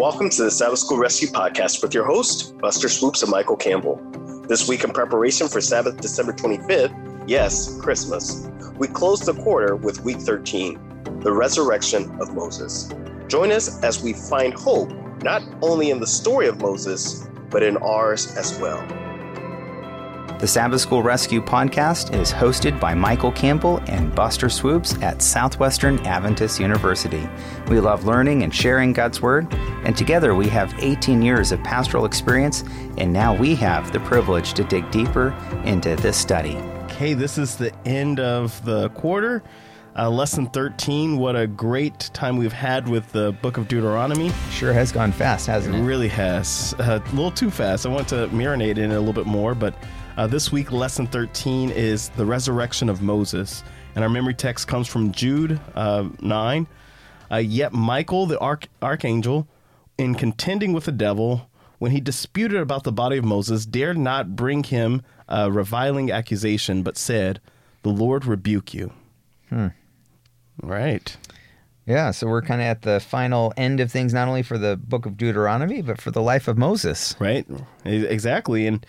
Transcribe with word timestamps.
Welcome 0.00 0.30
to 0.30 0.44
the 0.44 0.50
Sabbath 0.50 0.78
School 0.78 0.96
Rescue 0.96 1.28
Podcast 1.28 1.82
with 1.82 1.92
your 1.92 2.06
host, 2.06 2.56
Buster 2.56 2.88
Swoopes 2.88 3.20
and 3.20 3.30
Michael 3.30 3.54
Campbell. 3.54 4.00
This 4.48 4.66
week, 4.66 4.82
in 4.82 4.92
preparation 4.92 5.46
for 5.46 5.60
Sabbath, 5.60 6.00
December 6.00 6.32
25th, 6.32 7.22
yes, 7.28 7.78
Christmas, 7.78 8.48
we 8.78 8.88
close 8.88 9.20
the 9.20 9.34
quarter 9.34 9.76
with 9.76 10.02
week 10.02 10.16
13, 10.16 11.20
the 11.20 11.30
resurrection 11.30 12.18
of 12.18 12.34
Moses. 12.34 12.90
Join 13.28 13.52
us 13.52 13.84
as 13.84 14.02
we 14.02 14.14
find 14.14 14.54
hope 14.54 14.90
not 15.22 15.42
only 15.60 15.90
in 15.90 16.00
the 16.00 16.06
story 16.06 16.48
of 16.48 16.62
Moses, 16.62 17.28
but 17.50 17.62
in 17.62 17.76
ours 17.76 18.34
as 18.38 18.58
well. 18.58 18.80
The 20.40 20.46
Sabbath 20.46 20.80
School 20.80 21.02
Rescue 21.02 21.42
podcast 21.42 22.18
is 22.18 22.32
hosted 22.32 22.80
by 22.80 22.94
Michael 22.94 23.30
Campbell 23.30 23.82
and 23.86 24.14
Buster 24.14 24.48
Swoopes 24.48 24.94
at 25.02 25.20
Southwestern 25.20 25.98
Adventist 26.06 26.58
University. 26.58 27.28
We 27.68 27.78
love 27.78 28.06
learning 28.06 28.42
and 28.42 28.54
sharing 28.54 28.94
God's 28.94 29.20
Word, 29.20 29.52
and 29.84 29.94
together 29.94 30.34
we 30.34 30.48
have 30.48 30.72
18 30.78 31.20
years 31.20 31.52
of 31.52 31.62
pastoral 31.62 32.06
experience, 32.06 32.64
and 32.96 33.12
now 33.12 33.36
we 33.36 33.54
have 33.56 33.92
the 33.92 34.00
privilege 34.00 34.54
to 34.54 34.64
dig 34.64 34.90
deeper 34.90 35.36
into 35.66 35.94
this 35.96 36.16
study. 36.16 36.56
Okay, 36.84 37.12
this 37.12 37.36
is 37.36 37.56
the 37.56 37.74
end 37.84 38.18
of 38.18 38.64
the 38.64 38.88
quarter. 38.90 39.42
Uh, 39.96 40.08
lesson 40.08 40.46
13. 40.46 41.18
What 41.18 41.36
a 41.36 41.46
great 41.46 41.98
time 42.14 42.36
we've 42.36 42.52
had 42.52 42.88
with 42.88 43.10
the 43.12 43.32
book 43.42 43.56
of 43.56 43.68
Deuteronomy. 43.68 44.30
Sure 44.50 44.72
has 44.72 44.92
gone 44.92 45.10
fast, 45.12 45.46
hasn't 45.46 45.74
it? 45.74 45.78
It 45.80 45.82
really 45.82 46.08
has. 46.08 46.74
Uh, 46.78 47.00
a 47.04 47.08
little 47.14 47.30
too 47.32 47.50
fast. 47.50 47.86
I 47.86 47.88
want 47.88 48.08
to 48.08 48.28
marinate 48.28 48.78
in 48.78 48.92
it 48.92 48.94
a 48.94 48.98
little 48.98 49.12
bit 49.12 49.26
more, 49.26 49.54
but 49.54 49.74
uh, 50.16 50.26
this 50.26 50.52
week, 50.52 50.70
lesson 50.70 51.06
13 51.08 51.70
is 51.70 52.08
the 52.10 52.24
resurrection 52.24 52.88
of 52.88 53.02
Moses. 53.02 53.64
And 53.94 54.04
our 54.04 54.10
memory 54.10 54.34
text 54.34 54.68
comes 54.68 54.86
from 54.86 55.10
Jude 55.12 55.60
uh, 55.74 56.08
9. 56.20 56.66
Uh, 57.32 57.36
Yet 57.36 57.72
Michael, 57.72 58.26
the 58.26 58.38
arch- 58.38 58.68
archangel, 58.80 59.48
in 59.98 60.14
contending 60.14 60.72
with 60.72 60.84
the 60.84 60.92
devil, 60.92 61.50
when 61.78 61.90
he 61.90 62.00
disputed 62.00 62.60
about 62.60 62.84
the 62.84 62.92
body 62.92 63.16
of 63.18 63.24
Moses, 63.24 63.66
dared 63.66 63.98
not 63.98 64.36
bring 64.36 64.62
him 64.62 65.02
a 65.28 65.50
reviling 65.50 66.12
accusation, 66.12 66.82
but 66.82 66.96
said, 66.96 67.40
The 67.82 67.90
Lord 67.90 68.24
rebuke 68.24 68.72
you. 68.72 68.92
Hmm. 69.48 69.68
Right. 70.62 71.16
Yeah, 71.86 72.10
so 72.12 72.28
we're 72.28 72.42
kind 72.42 72.60
of 72.60 72.66
at 72.66 72.82
the 72.82 73.00
final 73.00 73.52
end 73.56 73.80
of 73.80 73.90
things, 73.90 74.14
not 74.14 74.28
only 74.28 74.42
for 74.42 74.58
the 74.58 74.76
book 74.76 75.06
of 75.06 75.16
Deuteronomy, 75.16 75.82
but 75.82 76.00
for 76.00 76.10
the 76.10 76.22
life 76.22 76.46
of 76.46 76.56
Moses. 76.56 77.16
Right. 77.18 77.46
Exactly. 77.84 78.66
And 78.66 78.86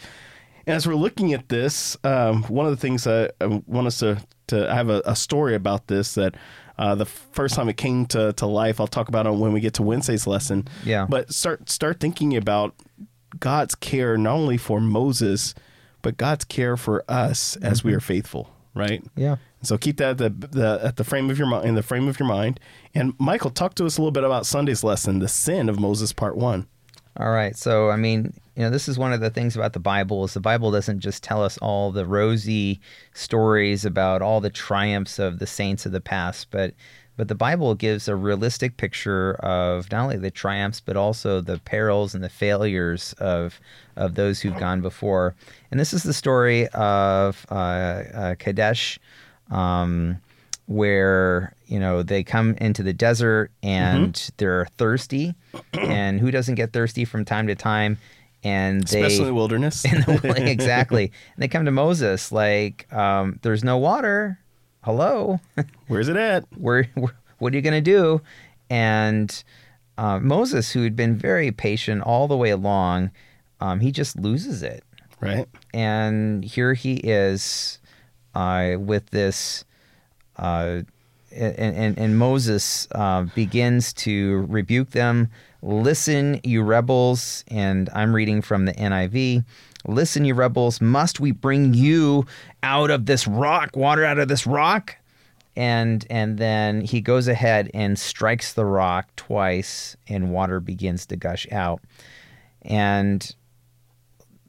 and 0.68 0.76
as 0.76 0.86
we're 0.88 0.96
looking 0.96 1.34
at 1.34 1.50
this, 1.50 1.98
um, 2.04 2.44
one 2.44 2.66
of 2.66 2.72
the 2.72 2.78
things 2.78 3.08
I, 3.08 3.30
I 3.42 3.62
want 3.66 3.88
us 3.88 4.00
to, 4.00 4.22
to 4.48 4.72
I 4.72 4.76
have 4.76 4.90
a, 4.90 5.02
a 5.06 5.16
story 5.16 5.56
about 5.56 5.88
this 5.88 6.14
that 6.14 6.36
uh, 6.78 6.96
the 6.96 7.06
first 7.06 7.56
time 7.56 7.70
it 7.70 7.78
came 7.78 8.06
to, 8.08 8.34
to 8.34 8.46
life, 8.46 8.80
I'll 8.80 8.88
talk 8.88 9.08
about 9.08 9.26
it 9.26 9.34
when 9.34 9.54
we 9.54 9.60
get 9.60 9.74
to 9.76 9.84
Wednesday's 9.84 10.28
lesson. 10.28 10.68
Yeah. 10.84 11.08
But 11.10 11.34
start 11.34 11.70
start 11.70 12.00
thinking 12.00 12.36
about 12.36 12.76
God's 13.40 13.76
care 13.76 14.18
not 14.18 14.36
only 14.36 14.58
for 14.58 14.80
Moses, 14.80 15.56
but 16.02 16.18
God's 16.18 16.46
care 16.46 16.78
for 16.78 17.04
us 17.08 17.56
as 17.58 17.84
we 17.84 17.94
are 17.94 18.00
faithful. 18.00 18.50
Right. 18.74 19.04
Yeah. 19.16 19.36
So 19.64 19.78
keep 19.78 19.98
that 19.98 20.22
at 20.22 20.40
the, 20.42 20.48
the 20.48 20.80
at 20.84 20.96
the 20.96 21.04
frame 21.04 21.30
of 21.30 21.38
your 21.38 21.48
mind 21.48 21.68
in 21.68 21.76
the 21.76 21.84
frame 21.84 22.08
of 22.08 22.20
your 22.20 22.28
mind. 22.28 22.60
And 22.96 23.14
Michael, 23.20 23.52
talk 23.52 23.76
to 23.76 23.86
us 23.86 23.98
a 23.98 24.02
little 24.02 24.12
bit 24.12 24.24
about 24.24 24.46
Sunday's 24.46 24.84
lesson, 24.84 25.20
the 25.20 25.28
sin 25.28 25.68
of 25.68 25.80
Moses, 25.80 26.14
part 26.14 26.38
one. 26.38 26.68
All 27.18 27.32
right. 27.32 27.56
So, 27.58 27.90
I 27.90 27.98
mean, 27.98 28.34
you 28.56 28.64
know, 28.64 28.70
this 28.70 28.88
is 28.88 28.98
one 28.98 29.12
of 29.12 29.20
the 29.20 29.30
things 29.30 29.56
about 29.56 29.74
the 29.74 29.80
Bible 29.80 30.24
is 30.24 30.34
the 30.34 30.40
Bible 30.40 30.72
doesn't 30.72 31.02
just 31.02 31.24
tell 31.24 31.44
us 31.44 31.58
all 31.58 31.92
the 31.92 32.06
rosy 32.06 32.80
stories 33.14 33.84
about 33.84 34.22
all 34.22 34.40
the 34.40 34.50
triumphs 34.50 35.20
of 35.20 35.40
the 35.40 35.48
saints 35.48 35.86
of 35.86 35.92
the 35.92 36.00
past, 36.00 36.48
but 36.52 36.74
but 37.22 37.28
the 37.28 37.36
Bible 37.36 37.76
gives 37.76 38.08
a 38.08 38.16
realistic 38.16 38.78
picture 38.78 39.36
of 39.42 39.92
not 39.92 40.02
only 40.02 40.18
the 40.18 40.32
triumphs 40.32 40.80
but 40.80 40.98
also 40.98 41.40
the 41.40 41.60
perils 41.60 42.16
and 42.16 42.24
the 42.24 42.30
failures 42.30 43.14
of 43.20 43.60
of 43.96 44.16
those 44.16 44.42
who've 44.42 44.58
gone 44.58 44.82
before. 44.82 45.36
And 45.70 45.80
this 45.80 45.94
is 45.94 46.02
the 46.02 46.16
story 46.16 46.68
of 46.70 47.46
uh, 47.52 47.54
uh, 47.54 48.36
Kadesh. 48.40 48.98
Um, 49.52 50.20
where 50.66 51.54
you 51.68 51.80
know 51.80 52.02
they 52.02 52.24
come 52.24 52.56
into 52.56 52.82
the 52.82 52.94
desert 52.94 53.52
and 53.62 54.32
they're 54.38 54.66
thirsty, 54.80 55.36
and 55.74 56.20
who 56.20 56.32
doesn't 56.32 56.56
get 56.56 56.74
thirsty 56.74 57.06
from 57.06 57.24
time 57.24 57.46
to 57.46 57.54
time? 57.54 58.00
And 58.44 58.82
they 58.88 59.04
Especially 59.04 59.28
in 59.28 59.28
the 59.28 59.36
wilderness. 59.36 59.86
in 59.94 60.02
the 60.02 60.44
exactly. 60.50 61.12
And 61.36 61.44
they 61.44 61.48
come 61.48 61.66
to 61.66 61.72
Moses 61.72 62.32
like, 62.32 62.92
um, 62.92 63.38
"There's 63.44 63.64
no 63.64 63.78
water. 63.78 64.40
Hello, 64.84 65.40
Where's 65.88 66.08
it 66.08 66.16
at? 66.18 66.46
where, 66.58 66.84
where 66.96 67.14
what 67.40 67.54
are 67.54 67.56
you 67.56 67.62
going 67.62 67.82
to 67.84 67.92
do?" 67.92 68.22
And 68.70 69.44
uh, 69.98 70.20
Moses, 70.20 70.72
who 70.72 70.84
had 70.84 70.96
been 70.96 71.16
very 71.16 71.52
patient 71.52 72.02
all 72.02 72.28
the 72.28 72.38
way 72.38 72.50
along, 72.50 73.12
um, 73.60 73.80
he 73.82 73.92
just 73.92 74.18
loses 74.18 74.64
it 74.64 74.84
Right. 75.20 75.48
and 75.74 76.44
here 76.44 76.74
he 76.74 76.96
is 76.96 77.80
uh, 78.34 78.76
with 78.80 79.10
this 79.12 79.66
uh, 80.38 80.82
and, 81.34 81.76
and, 81.76 81.98
and 81.98 82.18
Moses 82.18 82.88
uh, 82.94 83.24
begins 83.36 83.94
to 83.94 84.46
rebuke 84.50 84.92
them. 84.92 85.30
Listen, 85.62 86.42
you 86.44 86.62
rebels, 86.64 87.46
and 87.50 87.90
I'm 87.94 88.14
reading 88.16 88.42
from 88.42 88.66
the 88.66 88.74
NIV. 88.74 89.46
Listen, 89.88 90.26
you 90.26 90.34
rebels, 90.34 90.82
must 90.82 91.20
we 91.20 91.32
bring 91.32 91.74
you 91.74 92.26
out 92.64 92.92
of 92.92 93.06
this 93.06 93.28
rock, 93.28 93.76
water 93.76 94.04
out 94.06 94.20
of 94.20 94.28
this 94.28 94.46
rock? 94.48 94.98
And 95.56 96.06
and 96.10 96.38
then 96.38 96.82
he 96.82 97.02
goes 97.02 97.28
ahead 97.28 97.70
and 97.74 98.00
strikes 98.00 98.54
the 98.54 98.66
rock 98.66 99.10
twice, 99.18 99.98
and 100.08 100.32
water 100.32 100.60
begins 100.62 101.06
to 101.08 101.18
gush 101.18 101.46
out. 101.52 101.82
And 102.62 103.36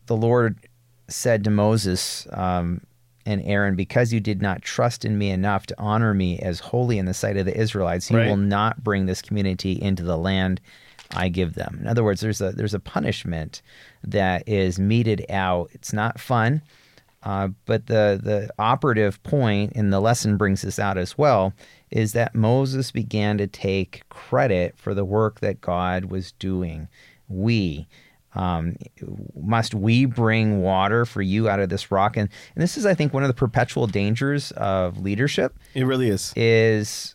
the 0.06 0.16
Lord 0.16 0.58
said 1.08 1.42
to 1.44 1.50
Moses 1.50 2.26
um, 2.32 2.82
and 3.26 3.42
Aaron, 3.44 3.74
Because 3.74 4.12
you 4.12 4.20
did 4.20 4.40
not 4.40 4.62
trust 4.62 5.04
in 5.04 5.18
me 5.18 5.30
enough 5.30 5.66
to 5.66 5.74
honor 5.78 6.14
me 6.14 6.38
as 6.38 6.60
holy 6.60 6.98
in 6.98 7.06
the 7.06 7.14
sight 7.14 7.36
of 7.36 7.46
the 7.46 7.56
Israelites, 7.58 8.10
you 8.10 8.18
Right. 8.18 8.28
will 8.28 8.36
not 8.36 8.84
bring 8.84 9.06
this 9.06 9.22
community 9.22 9.72
into 9.80 10.02
the 10.04 10.16
land 10.16 10.60
I 11.14 11.28
give 11.28 11.54
them. 11.54 11.78
In 11.80 11.86
other 11.88 12.04
words, 12.04 12.20
there's 12.20 12.40
a 12.40 12.52
there's 12.52 12.74
a 12.74 12.80
punishment 12.80 13.60
that 14.04 14.48
is 14.48 14.78
meted 14.78 15.26
out. 15.30 15.70
It's 15.72 15.92
not 15.92 16.18
fun, 16.20 16.62
uh, 17.22 17.48
but 17.66 17.86
the 17.86 18.20
the 18.22 18.50
operative 18.58 19.22
point, 19.22 19.72
and 19.74 19.92
the 19.92 20.00
lesson 20.00 20.36
brings 20.36 20.62
this 20.62 20.78
out 20.78 20.98
as 20.98 21.16
well, 21.16 21.52
is 21.90 22.12
that 22.12 22.34
Moses 22.34 22.90
began 22.90 23.38
to 23.38 23.46
take 23.46 24.02
credit 24.08 24.76
for 24.76 24.94
the 24.94 25.04
work 25.04 25.40
that 25.40 25.60
God 25.60 26.06
was 26.06 26.32
doing. 26.32 26.88
We 27.28 27.86
um, 28.34 28.76
must 29.34 29.74
we 29.74 30.06
bring 30.06 30.62
water 30.62 31.04
for 31.04 31.22
you 31.22 31.48
out 31.48 31.60
of 31.60 31.68
this 31.68 31.90
rock? 31.90 32.16
And, 32.16 32.28
and 32.54 32.62
this 32.62 32.76
is, 32.76 32.86
I 32.86 32.94
think, 32.94 33.12
one 33.12 33.22
of 33.22 33.28
the 33.28 33.34
perpetual 33.34 33.86
dangers 33.86 34.52
of 34.52 34.98
leadership 34.98 35.54
It 35.74 35.84
really 35.84 36.08
is. 36.08 36.32
is, 36.34 37.14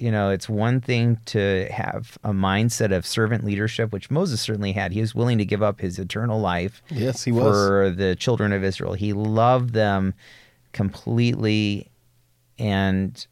you 0.00 0.10
know, 0.10 0.30
it's 0.30 0.48
one 0.48 0.80
thing 0.80 1.18
to 1.26 1.68
have 1.70 2.16
a 2.24 2.30
mindset 2.32 2.90
of 2.90 3.04
servant 3.06 3.44
leadership, 3.44 3.92
which 3.92 4.10
Moses 4.10 4.40
certainly 4.40 4.72
had. 4.72 4.92
He 4.92 5.00
was 5.00 5.14
willing 5.14 5.36
to 5.38 5.44
give 5.44 5.62
up 5.62 5.80
his 5.80 5.98
eternal 5.98 6.40
life 6.40 6.82
Yes, 6.88 7.24
he 7.24 7.32
was. 7.32 7.44
for 7.44 7.90
the 7.90 8.16
children 8.16 8.52
of 8.52 8.64
Israel. 8.64 8.94
He 8.94 9.12
loved 9.12 9.74
them 9.74 10.14
completely, 10.72 11.90
and 12.58 13.26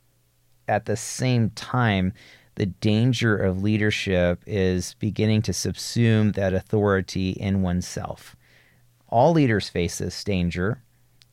at 0.68 0.84
the 0.86 0.96
same 0.96 1.50
time, 1.50 2.12
the 2.56 2.66
danger 2.66 3.36
of 3.36 3.62
leadership 3.62 4.42
is 4.46 4.94
beginning 4.94 5.42
to 5.42 5.52
subsume 5.52 6.34
that 6.34 6.52
authority 6.52 7.30
in 7.30 7.62
oneself. 7.62 8.36
All 9.08 9.32
leaders 9.32 9.68
face 9.68 9.98
this 9.98 10.22
danger, 10.22 10.82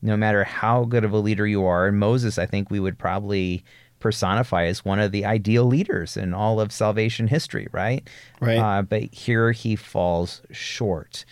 no 0.01 0.15
matter 0.15 0.43
how 0.45 0.85
good 0.85 1.03
of 1.03 1.11
a 1.11 1.17
leader 1.17 1.45
you 1.47 1.65
are. 1.65 1.87
And 1.87 1.99
Moses, 1.99 2.37
I 2.37 2.45
think 2.45 2.69
we 2.69 2.79
would 2.79 2.97
probably 2.97 3.63
personify 4.05 4.65
as 4.65 4.85
one 4.85 4.99
of 4.99 5.11
the 5.11 5.25
ideal 5.25 5.63
leaders 5.65 6.15
in 6.15 6.31
all 6.31 6.61
of 6.61 6.71
salvation 6.71 7.27
history, 7.27 7.67
right? 7.71 8.07
Right. 8.39 8.59
Uh, 8.59 8.83
but 8.83 9.11
here 9.11 9.51
he 9.51 9.75
falls 9.75 10.43
short. 10.51 11.25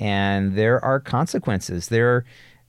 And 0.00 0.56
there 0.56 0.84
are 0.84 0.98
consequences. 0.98 1.86
There, 1.86 2.24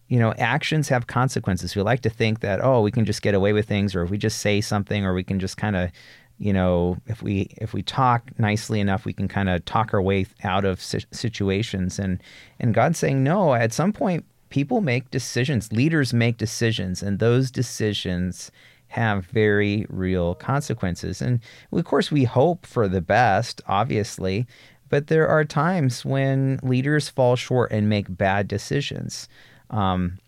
you 0.09 0.19
know, 0.19 0.31
actions 0.38 0.89
have 0.89 1.07
consequences. 1.07 1.75
We 1.75 1.81
like 1.81 2.01
to 2.01 2.09
think 2.12 2.42
that, 2.42 2.63
oh, 2.63 2.81
we 2.81 2.92
can 2.92 3.04
just 3.04 3.24
get 3.24 3.33
away 3.33 3.51
with 3.51 3.68
things, 3.68 3.95
or 3.95 4.04
if 4.04 4.12
we 4.12 4.19
just 4.19 4.42
say 4.42 4.62
something, 4.62 5.04
or 5.04 5.15
we 5.15 5.24
can 5.24 5.39
just 5.39 5.57
kind 5.57 5.75
of, 5.75 5.89
you 6.38 6.54
know, 6.54 6.98
if 7.07 7.24
we 7.24 7.50
if 7.57 7.74
we 7.74 7.81
talk 7.81 8.21
nicely 8.38 8.80
enough, 8.80 9.06
we 9.06 9.13
can 9.13 9.27
kind 9.27 9.50
of 9.50 9.65
talk 9.65 9.92
our 9.92 10.04
way 10.04 10.27
out 10.44 10.65
of 10.65 10.80
si- 10.80 11.09
situations. 11.09 11.98
And 11.98 12.21
and 12.59 12.75
God's 12.75 13.00
saying, 13.00 13.24
no. 13.24 13.56
At 13.56 13.74
some 13.74 13.92
point, 13.92 14.24
people 14.50 14.81
make 14.81 15.09
decisions. 15.09 15.74
Leaders 15.74 16.13
make 16.13 16.38
decisions, 16.38 17.01
and 17.01 17.18
those 17.18 17.50
decisions 17.50 18.51
have 18.89 19.25
very 19.25 19.86
real 19.89 20.36
consequences. 20.36 21.22
And 21.22 21.39
of 21.72 21.86
course, 21.86 22.12
we 22.12 22.24
hope 22.24 22.66
for 22.66 22.88
the 22.88 23.01
best, 23.01 23.62
obviously, 23.68 24.48
but 24.89 25.07
there 25.07 25.28
are 25.28 25.44
times 25.44 26.06
when 26.06 26.60
leaders 26.63 27.10
fall 27.10 27.36
short 27.36 27.72
and 27.72 27.89
make 27.89 28.18
bad 28.18 28.48
decisions. 28.48 29.28
Um, 29.69 30.19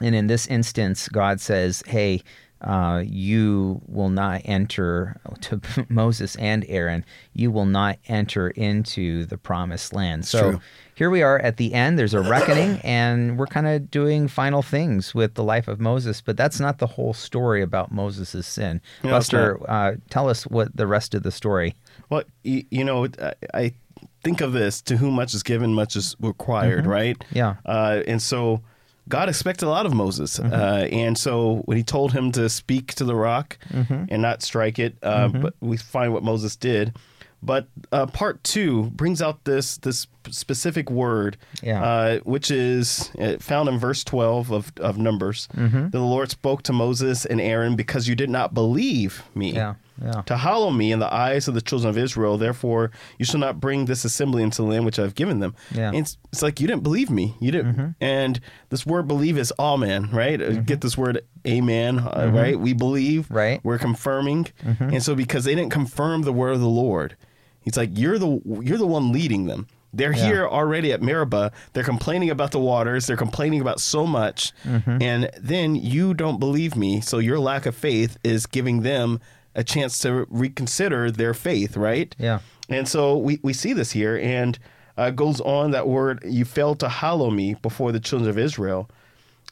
and 0.00 0.14
in 0.14 0.28
this 0.28 0.46
instance, 0.46 1.08
God 1.08 1.40
says, 1.40 1.82
"Hey, 1.86 2.22
uh, 2.62 3.02
you 3.04 3.80
will 3.86 4.08
not 4.08 4.42
enter 4.44 5.20
to 5.42 5.60
Moses 5.88 6.36
and 6.36 6.64
Aaron. 6.68 7.04
You 7.34 7.50
will 7.50 7.66
not 7.66 7.98
enter 8.06 8.50
into 8.50 9.24
the 9.26 9.36
promised 9.36 9.92
land. 9.92 10.24
So 10.24 10.60
here 10.94 11.10
we 11.10 11.22
are 11.22 11.38
at 11.38 11.56
the 11.56 11.74
end. 11.74 11.98
There's 11.98 12.14
a 12.14 12.20
reckoning, 12.20 12.78
and 12.84 13.38
we're 13.38 13.46
kind 13.46 13.66
of 13.66 13.90
doing 13.90 14.28
final 14.28 14.62
things 14.62 15.14
with 15.14 15.34
the 15.34 15.42
life 15.42 15.66
of 15.66 15.80
Moses. 15.80 16.20
But 16.20 16.36
that's 16.36 16.60
not 16.60 16.78
the 16.78 16.86
whole 16.86 17.14
story 17.14 17.62
about 17.62 17.90
Moses' 17.90 18.46
sin. 18.46 18.80
No, 19.02 19.10
Buster, 19.10 19.58
uh, 19.68 19.94
tell 20.10 20.28
us 20.28 20.46
what 20.46 20.76
the 20.76 20.86
rest 20.86 21.14
of 21.14 21.22
the 21.22 21.32
story. 21.32 21.74
Well, 22.10 22.22
you, 22.44 22.64
you 22.70 22.84
know, 22.84 23.06
I, 23.20 23.32
I 23.54 23.74
think 24.22 24.40
of 24.40 24.52
this: 24.52 24.80
to 24.82 24.96
whom 24.96 25.14
much 25.14 25.34
is 25.34 25.42
given, 25.42 25.74
much 25.74 25.96
is 25.96 26.14
required, 26.20 26.86
right? 26.86 27.18
Mm-hmm. 27.18 27.36
Yeah. 27.38 27.54
Uh, 27.66 28.02
and 28.06 28.22
so 28.22 28.62
God 29.08 29.28
expected 29.28 29.66
a 29.66 29.68
lot 29.70 29.86
of 29.86 29.92
Moses, 29.94 30.38
Mm-hmm. 30.38 30.52
uh, 30.52 30.96
and 30.96 31.18
so 31.18 31.62
when 31.64 31.76
He 31.76 31.82
told 31.82 32.12
him 32.12 32.32
to 32.32 32.48
speak 32.48 32.94
to 32.94 33.04
the 33.04 33.14
rock 33.14 33.58
Mm-hmm. 33.70 34.04
and 34.08 34.22
not 34.22 34.42
strike 34.42 34.78
it, 34.78 34.96
uh, 35.02 35.28
but 35.28 35.54
we 35.60 35.76
find 35.76 36.12
what 36.12 36.22
Moses 36.22 36.56
did. 36.56 36.96
But 37.44 37.66
uh, 37.90 38.06
part 38.06 38.44
two 38.44 38.84
brings 38.90 39.20
out 39.20 39.44
this 39.44 39.76
this 39.78 40.06
specific 40.30 40.88
word, 40.90 41.36
Yeah. 41.60 41.82
uh, 41.82 42.18
which 42.20 42.52
is 42.52 43.10
uh, 43.18 43.38
found 43.40 43.68
in 43.68 43.78
verse 43.80 44.04
twelve 44.04 44.52
of 44.52 44.72
of 44.78 44.96
Numbers. 44.98 45.48
Mm-hmm. 45.56 45.90
The 45.90 45.98
Lord 46.00 46.30
spoke 46.30 46.62
to 46.62 46.72
Moses 46.72 47.26
and 47.26 47.40
Aaron 47.40 47.74
because 47.74 48.06
you 48.06 48.14
did 48.14 48.30
not 48.30 48.54
believe 48.54 49.24
me 49.34 49.54
Yeah. 49.54 49.74
Yeah. 50.04 50.22
to 50.22 50.36
hallow 50.36 50.70
me 50.70 50.90
in 50.90 50.98
the 50.98 51.12
eyes 51.12 51.46
of 51.48 51.54
the 51.54 51.60
children 51.60 51.90
of 51.90 51.96
Israel. 51.96 52.36
Therefore, 52.38 52.90
you 53.18 53.24
shall 53.24 53.40
not 53.40 53.60
bring 53.60 53.84
this 53.84 54.04
assembly 54.04 54.42
into 54.42 54.62
the 54.62 54.68
land 54.68 54.84
which 54.84 54.98
I've 54.98 55.14
given 55.14 55.40
them. 55.40 55.54
Yeah. 55.72 55.88
And 55.88 55.98
it's, 55.98 56.18
it's 56.32 56.42
like 56.42 56.60
you 56.60 56.66
didn't 56.66 56.82
believe 56.82 57.08
me. 57.10 57.36
You 57.40 57.52
didn't. 57.52 57.74
Mm-hmm. 57.74 57.88
And 58.00 58.40
this 58.70 58.84
word 58.84 59.06
believe 59.06 59.38
is 59.38 59.52
amen, 59.58 60.10
right? 60.10 60.40
Uh, 60.40 60.46
mm-hmm. 60.46 60.62
Get 60.62 60.80
this 60.80 60.98
word 60.98 61.22
amen, 61.46 62.00
uh, 62.00 62.10
mm-hmm. 62.10 62.36
right? 62.36 62.58
We 62.58 62.72
believe. 62.72 63.30
Right. 63.30 63.60
We're 63.62 63.78
confirming. 63.78 64.48
And 64.80 65.02
so 65.02 65.14
because 65.14 65.44
they 65.44 65.54
didn't 65.54 65.72
confirm 65.72 66.22
the 66.22 66.32
word 66.32 66.54
of 66.54 66.60
the 66.60 66.68
Lord, 66.68 67.16
he's 67.60 67.76
like 67.76 67.90
you're 67.92 68.18
the 68.18 68.40
you're 68.62 68.78
the 68.78 68.86
one 68.86 69.12
leading 69.12 69.46
them. 69.46 69.66
They're 69.94 70.12
Yeah. 70.16 70.26
here 70.26 70.48
already 70.48 70.90
at 70.92 71.02
Meribah. 71.02 71.52
They're 71.74 71.84
complaining 71.84 72.30
about 72.30 72.50
the 72.50 72.58
waters. 72.58 73.06
They're 73.06 73.16
complaining 73.16 73.60
about 73.60 73.78
so 73.78 74.06
much. 74.06 74.52
And 74.64 75.30
then 75.38 75.74
you 75.76 76.14
don't 76.14 76.40
believe 76.40 76.76
me. 76.76 77.00
So 77.00 77.18
your 77.18 77.38
lack 77.38 77.66
of 77.66 77.76
faith 77.76 78.18
is 78.24 78.46
giving 78.46 78.82
them 78.82 79.20
a 79.54 79.62
chance 79.64 79.98
to 80.00 80.26
reconsider 80.30 81.10
their 81.10 81.34
faith, 81.34 81.76
right? 81.76 82.14
Yeah. 82.18 82.40
And 82.68 82.88
so 82.88 83.16
we, 83.16 83.38
we 83.42 83.52
see 83.52 83.72
this 83.72 83.92
here. 83.92 84.18
And 84.18 84.58
uh, 84.98 85.04
it 85.04 85.16
goes 85.16 85.40
on 85.40 85.70
that 85.72 85.88
word, 85.88 86.22
you 86.24 86.44
failed 86.44 86.80
to 86.80 86.88
hallow 86.88 87.30
me 87.30 87.54
before 87.54 87.92
the 87.92 88.00
children 88.00 88.30
of 88.30 88.38
Israel. 88.38 88.88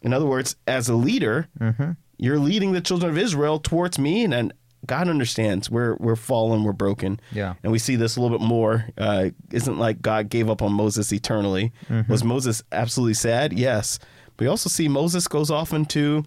In 0.03 0.13
other 0.15 0.27
words, 0.27 0.57
as 0.67 0.89
a 0.89 0.95
leader, 0.95 1.49
Mm-hmm. 1.61 1.93
you're 2.19 2.39
leading 2.39 2.73
the 2.73 2.81
children 2.81 3.11
of 3.11 3.19
Israel 3.19 3.59
towards 3.59 3.99
me. 3.99 4.25
And, 4.25 4.33
and 4.35 4.53
God 4.87 5.09
understands 5.09 5.71
we're, 5.71 5.97
we're 5.97 6.17
fallen, 6.17 6.65
we're 6.65 6.73
broken. 6.73 7.21
Yeah. 7.33 7.55
And 7.63 7.71
we 7.73 7.79
see 7.79 7.97
this 7.97 8.17
a 8.17 8.21
little 8.23 8.39
bit 8.39 8.47
more. 8.47 8.87
Uh, 8.97 9.31
isn't 9.51 9.79
like 9.79 10.01
God 10.01 10.31
gave 10.31 10.49
up 10.49 10.63
on 10.63 10.73
Moses 10.73 11.13
eternally. 11.13 11.73
Mm-hmm. 11.91 12.11
Was 12.11 12.25
Moses 12.25 12.63
absolutely 12.73 13.15
sad? 13.15 13.53
Yes. 13.53 13.99
But 14.37 14.45
we 14.45 14.47
also 14.47 14.71
see 14.71 14.89
Moses 14.89 15.29
goes 15.29 15.51
off 15.51 15.75
into 15.75 16.25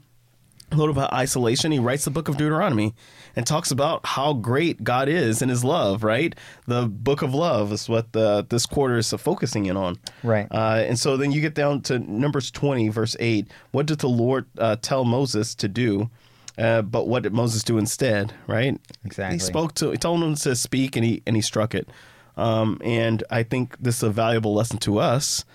a 0.74 0.78
little 0.78 0.94
about 0.94 1.14
isolation. 1.14 1.72
He 1.72 1.80
writes 1.80 2.06
the 2.06 2.12
book 2.12 2.28
of 2.30 2.38
Deuteronomy 2.38 2.94
and 3.36 3.46
talks 3.46 3.72
about 3.72 4.06
how 4.06 4.34
great 4.34 4.84
God 4.84 5.10
is 5.10 5.42
in 5.42 5.50
his 5.50 5.64
love, 5.64 6.04
right? 6.04 6.36
The 6.68 6.88
book 6.88 7.22
of 7.22 7.34
love 7.34 7.72
is 7.72 7.90
what 7.90 8.12
the, 8.14 8.46
this 8.48 8.66
quarter 8.66 8.98
is 8.98 9.12
focusing 9.12 9.66
in 9.66 9.78
on. 9.78 10.00
Right. 10.24 10.48
Uh, 10.52 10.84
and 10.86 11.00
so 11.00 11.18
then 11.18 11.32
you 11.32 11.42
get 11.42 11.56
down 11.56 11.82
to 11.84 12.00
Numbers 12.00 12.52
20, 12.52 12.90
verse 12.90 13.16
8. 13.20 13.48
What 13.72 13.86
did 13.86 14.00
the 14.00 14.10
Lord 14.10 14.46
uh, 14.58 14.76
tell 14.82 15.06
Moses 15.06 15.56
to 15.56 15.68
do? 15.68 16.10
Uh, 16.58 16.84
but 16.84 17.08
what 17.08 17.24
did 17.24 17.34
Moses 17.34 17.64
do 17.64 17.78
instead, 17.78 18.34
right? 18.46 18.80
Exactly. 19.04 19.36
He 19.36 19.40
spoke 19.40 19.74
to, 19.76 19.92
he 19.92 19.98
told 19.98 20.22
him 20.22 20.36
to 20.36 20.56
speak 20.56 20.96
and 20.96 21.04
he, 21.04 21.24
and 21.26 21.36
he 21.36 21.42
struck 21.42 21.74
it. 21.74 21.90
Um, 22.38 22.80
and 22.84 23.24
I 23.30 23.44
think 23.44 23.78
this 23.80 23.98
is 23.98 24.04
a 24.04 24.10
valuable 24.10 24.54
lesson 24.54 24.78
to 24.80 25.00
us 25.00 25.46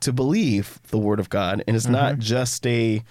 to 0.00 0.12
believe 0.12 0.80
the 0.88 0.98
word 0.98 1.18
of 1.18 1.30
God. 1.30 1.64
And 1.66 1.76
it's 1.76 1.86
not 1.86 2.18
just 2.18 2.66
a 2.66 3.02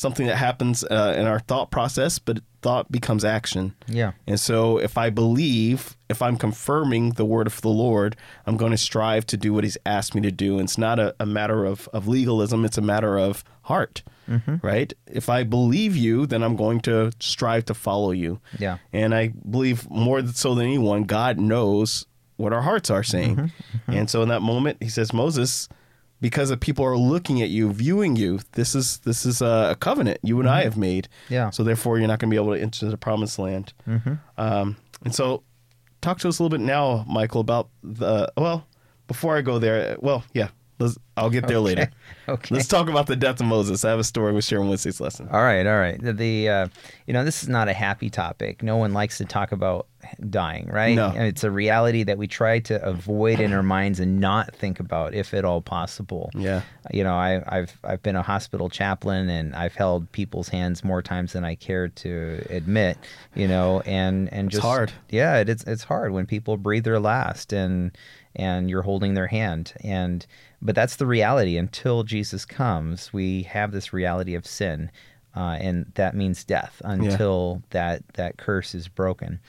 something 0.00 0.26
that 0.26 0.36
happens 0.36 0.82
uh, 0.84 1.14
in 1.16 1.26
our 1.26 1.40
thought 1.40 1.70
process, 1.70 2.18
but 2.18 2.40
thought 2.62 2.90
becomes 2.90 3.24
action. 3.24 3.74
Yeah. 3.86 4.12
And 4.26 4.40
so 4.40 4.78
if 4.78 4.96
I 4.98 5.10
believe, 5.10 5.96
if 6.08 6.22
I'm 6.22 6.36
confirming 6.36 7.10
the 7.12 7.24
word 7.24 7.46
of 7.46 7.60
the 7.60 7.68
Lord, 7.68 8.16
I'm 8.46 8.56
going 8.56 8.72
to 8.72 8.78
strive 8.78 9.26
to 9.26 9.36
do 9.36 9.52
what 9.52 9.64
he's 9.64 9.78
asked 9.84 10.14
me 10.14 10.22
to 10.22 10.30
do. 10.30 10.54
And 10.54 10.62
it's 10.62 10.78
not 10.78 10.98
a, 10.98 11.14
a 11.20 11.26
matter 11.26 11.64
of, 11.64 11.88
of 11.92 12.08
legalism, 12.08 12.64
it's 12.64 12.78
a 12.78 12.82
matter 12.82 13.18
of 13.18 13.44
heart, 13.62 14.02
mm-hmm. 14.28 14.56
right? 14.62 14.92
If 15.06 15.28
I 15.28 15.44
believe 15.44 15.96
you, 15.96 16.26
then 16.26 16.42
I'm 16.42 16.56
going 16.56 16.80
to 16.80 17.12
strive 17.20 17.66
to 17.66 17.74
follow 17.74 18.10
you. 18.10 18.40
Yeah. 18.58 18.78
And 18.92 19.14
I 19.14 19.28
believe 19.28 19.88
more 19.90 20.26
so 20.26 20.54
than 20.54 20.64
anyone, 20.64 21.04
God 21.04 21.38
knows 21.38 22.06
what 22.36 22.54
our 22.54 22.62
hearts 22.62 22.88
are 22.88 23.02
saying. 23.02 23.36
Mm-hmm. 23.36 23.44
Mm-hmm. 23.44 23.92
And 23.92 24.10
so 24.10 24.22
in 24.22 24.30
that 24.30 24.40
moment, 24.40 24.78
he 24.80 24.88
says, 24.88 25.12
Moses, 25.12 25.68
because 26.20 26.50
the 26.50 26.56
people 26.56 26.84
are 26.84 26.96
looking 26.96 27.40
at 27.42 27.48
you, 27.48 27.72
viewing 27.72 28.16
you, 28.16 28.40
this 28.52 28.74
is 28.74 28.98
this 28.98 29.24
is 29.24 29.40
a 29.42 29.76
covenant 29.80 30.18
you 30.22 30.38
and 30.40 30.48
I 30.48 30.62
have 30.62 30.76
made. 30.76 31.08
Yeah. 31.28 31.50
So 31.50 31.64
therefore, 31.64 31.98
you're 31.98 32.08
not 32.08 32.18
going 32.18 32.30
to 32.30 32.34
be 32.34 32.42
able 32.42 32.54
to 32.54 32.60
enter 32.60 32.88
the 32.88 32.96
promised 32.96 33.38
land. 33.38 33.72
Um, 34.36 34.76
and 35.04 35.14
so, 35.14 35.42
talk 36.00 36.18
to 36.20 36.28
us 36.28 36.38
a 36.38 36.42
little 36.42 36.56
bit 36.56 36.64
now, 36.64 37.04
Michael, 37.08 37.40
about 37.40 37.68
the 37.82 38.30
well. 38.36 38.66
Before 39.06 39.36
I 39.36 39.40
go 39.40 39.58
there, 39.58 39.96
well, 39.98 40.22
yeah, 40.34 40.50
let's, 40.78 40.96
I'll 41.16 41.30
get 41.30 41.48
there 41.48 41.58
later. 41.58 41.90
Okay. 42.28 42.54
Let's 42.54 42.68
talk 42.68 42.88
about 42.88 43.08
the 43.08 43.16
death 43.16 43.40
of 43.40 43.46
Moses. 43.46 43.84
I 43.84 43.90
have 43.90 43.98
a 43.98 44.04
story 44.04 44.32
with 44.32 44.44
sharing 44.44 44.68
Wednesday's 44.68 45.00
lesson. 45.00 45.28
All 45.32 45.42
right, 45.42 45.66
all 45.66 45.78
right. 45.78 46.00
The, 46.00 46.12
the 46.12 46.48
uh, 46.48 46.68
you 47.08 47.12
know, 47.12 47.24
this 47.24 47.42
is 47.42 47.48
not 47.48 47.66
a 47.68 47.72
happy 47.72 48.08
topic. 48.08 48.62
No 48.62 48.76
one 48.76 48.92
likes 48.92 49.18
to 49.18 49.24
talk 49.24 49.50
about 49.50 49.88
dying, 50.28 50.68
right? 50.68 50.94
No. 50.94 51.08
And 51.08 51.24
it's 51.24 51.44
a 51.44 51.50
reality 51.50 52.02
that 52.04 52.18
we 52.18 52.26
try 52.26 52.58
to 52.60 52.82
avoid 52.84 53.40
in 53.40 53.52
our 53.52 53.62
minds 53.62 54.00
and 54.00 54.20
not 54.20 54.54
think 54.54 54.80
about, 54.80 55.14
if 55.14 55.34
at 55.34 55.44
all 55.44 55.60
possible. 55.60 56.30
Yeah. 56.34 56.62
You 56.92 57.04
know, 57.04 57.14
I, 57.14 57.42
I've 57.46 57.76
I've 57.84 58.02
been 58.02 58.16
a 58.16 58.22
hospital 58.22 58.68
chaplain 58.68 59.28
and 59.28 59.54
I've 59.54 59.74
held 59.74 60.10
people's 60.12 60.48
hands 60.48 60.82
more 60.82 61.02
times 61.02 61.32
than 61.32 61.44
I 61.44 61.54
care 61.54 61.88
to 61.88 62.46
admit. 62.50 62.98
You 63.34 63.48
know, 63.48 63.80
and 63.86 64.32
and 64.32 64.50
just 64.50 64.62
hard. 64.62 64.92
Yeah, 65.10 65.38
it, 65.38 65.48
it's 65.48 65.64
it's 65.64 65.84
hard 65.84 66.12
when 66.12 66.26
people 66.26 66.56
breathe 66.56 66.84
their 66.84 67.00
last 67.00 67.52
and 67.52 67.96
and 68.36 68.70
you're 68.70 68.82
holding 68.82 69.14
their 69.14 69.26
hand 69.26 69.74
and 69.82 70.26
but 70.62 70.74
that's 70.74 70.96
the 70.96 71.06
reality 71.06 71.56
until 71.56 72.02
jesus 72.04 72.44
comes 72.44 73.12
we 73.12 73.42
have 73.42 73.72
this 73.72 73.92
reality 73.92 74.34
of 74.34 74.46
sin 74.46 74.90
uh, 75.36 75.56
and 75.60 75.90
that 75.94 76.16
means 76.16 76.44
death 76.44 76.82
until 76.84 77.62
that 77.70 78.02
that 78.14 78.36
curse 78.36 78.74
is 78.74 78.88
broken 78.88 79.40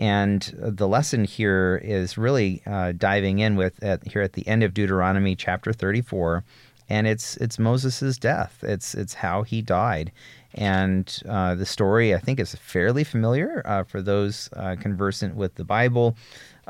and 0.00 0.56
the 0.56 0.88
lesson 0.88 1.24
here 1.24 1.80
is 1.84 2.18
really 2.18 2.62
uh, 2.66 2.90
diving 2.96 3.38
in 3.38 3.54
with 3.54 3.80
at, 3.84 4.04
here 4.08 4.22
at 4.22 4.32
the 4.32 4.46
end 4.48 4.64
of 4.64 4.74
deuteronomy 4.74 5.36
chapter 5.36 5.72
34 5.72 6.42
and 6.88 7.06
it's 7.06 7.36
it's 7.36 7.58
moses' 7.58 8.18
death 8.18 8.58
it's 8.62 8.94
it's 8.94 9.14
how 9.14 9.42
he 9.42 9.62
died 9.62 10.10
and 10.54 11.22
uh, 11.28 11.54
the 11.54 11.66
story 11.66 12.14
i 12.14 12.18
think 12.18 12.40
is 12.40 12.54
fairly 12.56 13.04
familiar 13.04 13.62
uh, 13.66 13.84
for 13.84 14.02
those 14.02 14.48
uh, 14.54 14.74
conversant 14.80 15.36
with 15.36 15.54
the 15.54 15.64
bible 15.64 16.16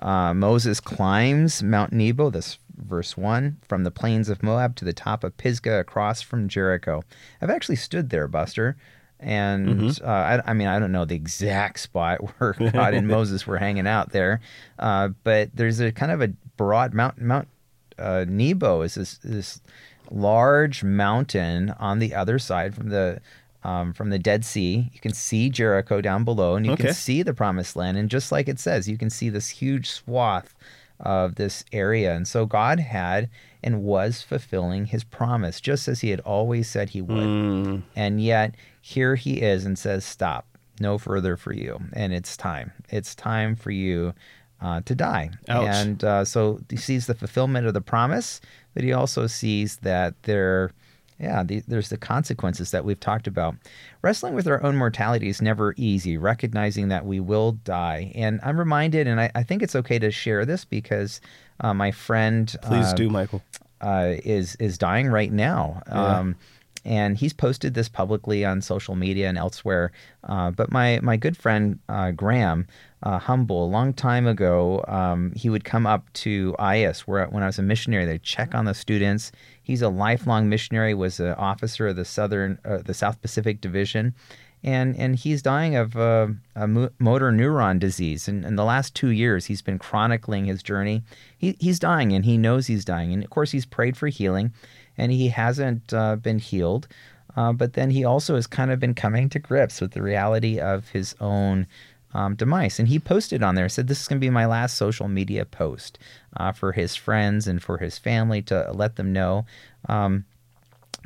uh, 0.02 0.32
Moses 0.32 0.80
climbs 0.80 1.62
Mount 1.62 1.92
Nebo, 1.92 2.30
this 2.30 2.58
verse 2.76 3.16
1, 3.16 3.58
from 3.68 3.84
the 3.84 3.90
plains 3.90 4.28
of 4.28 4.42
Moab 4.42 4.76
to 4.76 4.84
the 4.84 4.92
top 4.92 5.22
of 5.24 5.36
Pisgah 5.36 5.78
across 5.78 6.22
from 6.22 6.48
Jericho. 6.48 7.02
I've 7.40 7.50
actually 7.50 7.76
stood 7.76 8.10
there, 8.10 8.26
Buster. 8.26 8.76
And 9.20 9.98
uh, 10.02 10.06
I, 10.06 10.50
I 10.50 10.54
mean, 10.54 10.66
I 10.68 10.78
don't 10.78 10.92
know 10.92 11.04
the 11.04 11.14
exact 11.14 11.80
spot 11.80 12.18
where 12.38 12.54
God 12.72 12.94
and 12.94 13.06
Moses 13.16 13.46
were 13.46 13.58
hanging 13.58 13.86
out 13.86 14.12
there, 14.12 14.40
uh, 14.78 15.08
but 15.24 15.50
there's 15.54 15.80
a 15.80 15.92
kind 15.92 16.10
of 16.10 16.20
a 16.22 16.28
broad 16.56 16.94
Mount 16.94 17.20
Mount 17.20 17.48
uh, 17.98 18.24
Nebo 18.28 18.82
is 18.82 18.94
this 18.94 19.18
this 19.18 19.60
large 20.10 20.82
mountain 20.82 21.70
on 21.78 21.98
the 21.98 22.14
other 22.14 22.38
side 22.38 22.74
from 22.74 22.88
the 22.88 23.20
um, 23.62 23.92
from 23.92 24.08
the 24.10 24.18
Dead 24.18 24.44
Sea. 24.44 24.90
You 24.92 25.00
can 25.00 25.12
see 25.12 25.50
Jericho 25.50 26.00
down 26.00 26.24
below, 26.24 26.56
and 26.56 26.64
you 26.64 26.72
Okay. 26.72 26.84
can 26.84 26.94
see 26.94 27.22
the 27.22 27.34
Promised 27.34 27.76
Land. 27.76 27.98
And 27.98 28.08
just 28.10 28.32
like 28.32 28.48
it 28.48 28.58
says, 28.58 28.88
you 28.88 28.96
can 28.96 29.10
see 29.10 29.28
this 29.28 29.50
huge 29.50 29.90
swath 29.90 30.54
of 30.98 31.34
this 31.34 31.64
area. 31.72 32.14
And 32.14 32.26
so 32.26 32.46
God 32.46 32.80
had 32.80 33.28
and 33.62 33.82
was 33.82 34.22
fulfilling 34.22 34.86
His 34.86 35.04
promise, 35.04 35.60
just 35.60 35.88
as 35.88 36.00
He 36.00 36.08
had 36.10 36.20
always 36.20 36.68
said 36.70 36.90
He 36.90 37.02
would. 37.02 37.16
Mm, 37.16 37.82
And 37.94 38.22
yet 38.22 38.54
here 38.80 39.14
He 39.14 39.40
is 39.40 39.64
and 39.64 39.78
says, 39.78 40.04
"Stop, 40.04 40.46
no 40.80 40.98
further 40.98 41.36
for 41.36 41.52
you." 41.52 41.80
And 41.92 42.12
it's 42.12 42.36
time. 42.36 42.72
It's 42.88 43.14
time 43.14 43.56
for 43.56 43.70
you. 43.70 44.14
Uh, 44.62 44.82
to 44.84 44.94
die, 44.94 45.30
Ouch. 45.48 45.66
and 45.66 46.04
uh, 46.04 46.22
so 46.22 46.60
he 46.68 46.76
sees 46.76 47.06
the 47.06 47.14
fulfillment 47.14 47.66
of 47.66 47.72
the 47.72 47.80
promise, 47.80 48.42
but 48.74 48.84
he 48.84 48.92
also 48.92 49.26
sees 49.26 49.76
that 49.76 50.22
there 50.24 50.70
yeah, 51.20 51.42
the, 51.42 51.62
there's 51.68 51.90
the 51.90 51.98
consequences 51.98 52.70
that 52.70 52.84
we've 52.84 52.98
talked 52.98 53.26
about. 53.26 53.54
Wrestling 54.02 54.34
with 54.34 54.48
our 54.48 54.62
own 54.62 54.76
mortality 54.76 55.28
is 55.28 55.42
never 55.42 55.74
easy, 55.76 56.16
recognizing 56.16 56.88
that 56.88 57.04
we 57.04 57.20
will 57.20 57.52
die. 57.52 58.10
And 58.14 58.40
I'm 58.42 58.58
reminded, 58.58 59.06
and 59.06 59.20
I, 59.20 59.30
I 59.34 59.42
think 59.42 59.62
it's 59.62 59.76
okay 59.76 59.98
to 59.98 60.10
share 60.10 60.46
this 60.46 60.64
because 60.64 61.20
uh, 61.60 61.74
my 61.74 61.90
friend 61.90 62.54
please 62.62 62.86
uh, 62.86 62.94
do, 62.94 63.10
Michael. 63.10 63.42
uh, 63.82 64.14
is 64.24 64.56
is 64.56 64.78
dying 64.78 65.08
right 65.08 65.30
now. 65.30 65.82
Yeah. 65.88 66.18
Um, 66.18 66.36
and 66.84 67.16
he's 67.16 67.32
posted 67.32 67.74
this 67.74 67.88
publicly 67.88 68.44
on 68.44 68.60
social 68.60 68.94
media 68.94 69.28
and 69.28 69.38
elsewhere. 69.38 69.92
Uh, 70.24 70.50
but 70.50 70.70
my 70.70 71.00
my 71.02 71.16
good 71.16 71.36
friend 71.36 71.78
uh, 71.88 72.10
Graham 72.10 72.66
uh, 73.02 73.18
Humble, 73.18 73.64
a 73.64 73.66
long 73.66 73.92
time 73.92 74.26
ago, 74.26 74.84
um, 74.88 75.32
he 75.34 75.48
would 75.48 75.64
come 75.64 75.86
up 75.86 76.12
to 76.12 76.54
AIIAS 76.58 77.00
where 77.00 77.26
when 77.26 77.42
I 77.42 77.46
was 77.46 77.58
a 77.58 77.62
missionary, 77.62 78.04
they'd 78.04 78.22
check 78.22 78.54
on 78.54 78.64
the 78.66 78.74
students. 78.74 79.32
He's 79.62 79.82
a 79.82 79.88
lifelong 79.88 80.48
missionary, 80.48 80.94
was 80.94 81.20
an 81.20 81.34
officer 81.34 81.88
of 81.88 81.96
the 81.96 82.04
Southern 82.04 82.58
uh, 82.64 82.78
the 82.78 82.94
South 82.94 83.20
Pacific 83.20 83.60
Division. 83.60 84.14
And, 84.62 84.94
and 84.98 85.16
he's 85.16 85.40
dying 85.40 85.74
of 85.74 85.96
uh, 85.96 86.28
a 86.54 86.68
motor 86.68 87.32
neuron 87.32 87.78
disease. 87.78 88.28
And 88.28 88.44
in 88.44 88.56
the 88.56 88.64
last 88.64 88.94
two 88.94 89.08
years, 89.08 89.46
he's 89.46 89.62
been 89.62 89.78
chronicling 89.78 90.44
his 90.44 90.62
journey. 90.62 91.02
He, 91.38 91.56
he's 91.58 91.78
dying, 91.78 92.12
and 92.12 92.26
he 92.26 92.36
knows 92.36 92.66
he's 92.66 92.84
dying. 92.84 93.14
And 93.14 93.24
of 93.24 93.30
course, 93.30 93.52
he's 93.52 93.64
prayed 93.64 93.96
for 93.96 94.08
healing 94.08 94.52
and 95.00 95.10
he 95.10 95.28
hasn't 95.28 95.94
uh, 95.94 96.16
been 96.16 96.38
healed. 96.38 96.86
Uh, 97.34 97.52
but 97.52 97.72
then 97.72 97.90
he 97.90 98.04
also 98.04 98.34
has 98.34 98.46
kind 98.46 98.70
of 98.70 98.78
been 98.78 98.94
coming 98.94 99.28
to 99.30 99.38
grips 99.38 99.80
with 99.80 99.92
the 99.92 100.02
reality 100.02 100.60
of 100.60 100.90
his 100.90 101.14
own 101.20 101.66
um, 102.12 102.34
demise. 102.34 102.78
And 102.78 102.88
he 102.88 102.98
posted 102.98 103.42
on 103.42 103.54
there, 103.54 103.68
said, 103.68 103.86
This 103.86 104.02
is 104.02 104.08
going 104.08 104.20
to 104.20 104.24
be 104.24 104.30
my 104.30 104.44
last 104.44 104.76
social 104.76 105.08
media 105.08 105.44
post 105.46 105.98
uh, 106.36 106.52
for 106.52 106.72
his 106.72 106.96
friends 106.96 107.46
and 107.46 107.62
for 107.62 107.78
his 107.78 107.98
family 107.98 108.42
to 108.42 108.70
let 108.74 108.96
them 108.96 109.12
know. 109.12 109.46
Um, 109.88 110.26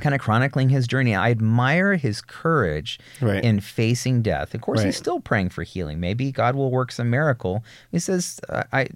kind 0.00 0.12
of 0.14 0.20
chronicling 0.20 0.70
his 0.70 0.88
journey. 0.88 1.14
I 1.14 1.30
admire 1.30 1.94
his 1.94 2.20
courage 2.20 2.98
right. 3.20 3.44
in 3.44 3.60
facing 3.60 4.22
death. 4.22 4.52
Of 4.52 4.60
course, 4.60 4.78
right. 4.78 4.86
he's 4.86 4.96
still 4.96 5.20
praying 5.20 5.50
for 5.50 5.62
healing. 5.62 6.00
Maybe 6.00 6.32
God 6.32 6.56
will 6.56 6.72
work 6.72 6.90
some 6.90 7.10
miracle. 7.10 7.62
He 7.92 8.00
says, 8.00 8.40
uh, 8.48 8.64
I, 8.72 8.88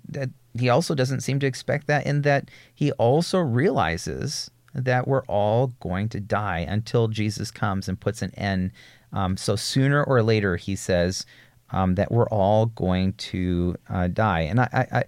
he 0.59 0.69
also 0.69 0.97
doesn't 0.97 1.21
seem 1.21 1.39
to 1.39 1.47
expect 1.47 1.87
that, 1.87 2.05
in 2.05 2.23
that 2.23 2.51
he 2.75 2.91
also 2.93 3.39
realizes 3.39 4.51
that 4.85 5.07
we're 5.07 5.25
all 5.27 5.69
going 5.81 6.09
to 6.11 6.21
die 6.21 6.61
until 6.69 7.09
Jesus 7.09 7.51
comes 7.51 7.89
and 7.89 8.01
puts 8.01 8.23
an 8.23 8.35
end. 8.35 8.73
Um, 9.13 9.37
so 9.37 9.57
sooner 9.57 10.03
or 10.05 10.23
later, 10.23 10.57
he 10.57 10.77
says 10.77 11.27
um, 11.71 11.95
that 11.97 12.11
we're 12.11 12.29
all 12.29 12.67
going 12.67 13.13
to 13.15 13.77
uh, 13.89 14.09
die. 14.09 14.41
And 14.41 14.61
I, 14.61 14.69
I, 14.73 14.99
I, 14.99 15.05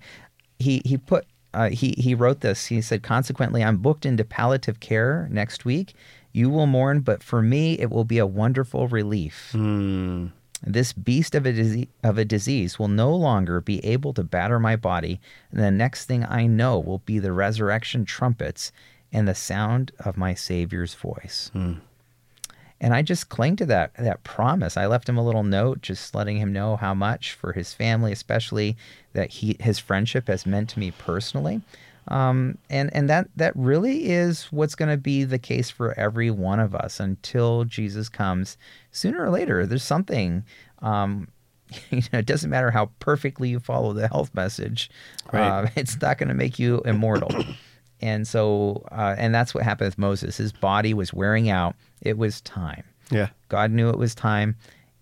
he 0.58 0.82
he 0.84 0.96
put 0.96 1.26
uh, 1.54 1.70
he 1.70 1.94
he 1.98 2.14
wrote 2.14 2.40
this. 2.40 2.66
He 2.66 2.80
said, 2.80 3.02
consequently, 3.02 3.64
I'm 3.64 3.78
booked 3.78 4.06
into 4.06 4.24
palliative 4.24 4.80
care 4.80 5.28
next 5.30 5.64
week. 5.64 5.94
You 6.32 6.48
will 6.48 6.66
mourn, 6.66 7.00
but 7.00 7.22
for 7.22 7.42
me, 7.42 7.78
it 7.78 7.90
will 7.90 8.04
be 8.04 8.18
a 8.18 8.26
wonderful 8.26 8.86
relief. 8.86 9.50
Mm. 9.52 10.30
This 10.62 10.92
beast 10.92 11.34
of 11.34 11.46
a, 11.46 11.52
disease, 11.52 11.86
of 12.04 12.18
a 12.18 12.24
disease 12.24 12.78
will 12.78 12.88
no 12.88 13.14
longer 13.14 13.60
be 13.62 13.84
able 13.84 14.12
to 14.12 14.22
batter 14.22 14.60
my 14.60 14.76
body, 14.76 15.18
and 15.50 15.60
the 15.60 15.70
next 15.70 16.04
thing 16.04 16.24
I 16.24 16.46
know 16.46 16.78
will 16.78 16.98
be 16.98 17.18
the 17.18 17.32
resurrection 17.32 18.04
trumpets 18.04 18.70
and 19.12 19.26
the 19.26 19.34
sound 19.34 19.92
of 19.98 20.16
my 20.16 20.34
Savior's 20.34 20.94
voice. 20.94 21.50
Hmm. 21.52 21.74
And 22.80 22.94
I 22.94 23.02
just 23.02 23.28
cling 23.28 23.56
to 23.56 23.66
that 23.66 23.92
that 23.94 24.24
promise. 24.24 24.76
I 24.76 24.86
left 24.86 25.08
him 25.08 25.18
a 25.18 25.24
little 25.24 25.42
note, 25.42 25.82
just 25.82 26.14
letting 26.14 26.38
him 26.38 26.52
know 26.52 26.76
how 26.76 26.94
much 26.94 27.32
for 27.34 27.52
his 27.52 27.74
family, 27.74 28.10
especially 28.10 28.76
that 29.12 29.30
he 29.30 29.56
his 29.60 29.78
friendship 29.78 30.28
has 30.28 30.46
meant 30.46 30.70
to 30.70 30.78
me 30.78 30.90
personally. 30.90 31.60
Um, 32.08 32.56
and 32.70 32.92
and 32.94 33.08
that 33.10 33.28
that 33.36 33.54
really 33.54 34.10
is 34.10 34.44
what's 34.50 34.74
going 34.74 34.88
to 34.88 34.96
be 34.96 35.24
the 35.24 35.38
case 35.38 35.68
for 35.70 35.98
every 35.98 36.30
one 36.30 36.58
of 36.58 36.74
us 36.74 37.00
until 37.00 37.64
Jesus 37.64 38.08
comes. 38.08 38.56
Sooner 38.92 39.22
or 39.22 39.30
later, 39.30 39.66
there's 39.66 39.84
something. 39.84 40.44
Um, 40.80 41.28
you 41.90 42.02
know, 42.12 42.20
it 42.20 42.26
doesn't 42.26 42.50
matter 42.50 42.70
how 42.70 42.90
perfectly 42.98 43.50
you 43.50 43.60
follow 43.60 43.92
the 43.92 44.08
health 44.08 44.34
message. 44.34 44.90
Right. 45.32 45.46
Uh, 45.46 45.66
it's 45.76 46.00
not 46.00 46.16
going 46.16 46.28
to 46.28 46.34
make 46.34 46.58
you 46.58 46.80
immortal. 46.84 47.30
And 48.02 48.26
so, 48.26 48.84
uh, 48.92 49.14
and 49.18 49.34
that's 49.34 49.54
what 49.54 49.64
happened 49.64 49.88
with 49.88 49.98
Moses. 49.98 50.36
His 50.36 50.52
body 50.52 50.94
was 50.94 51.12
wearing 51.12 51.50
out. 51.50 51.74
It 52.00 52.16
was 52.16 52.40
time. 52.40 52.84
Yeah. 53.10 53.28
God 53.48 53.70
knew 53.70 53.90
it 53.90 53.98
was 53.98 54.14
time. 54.14 54.56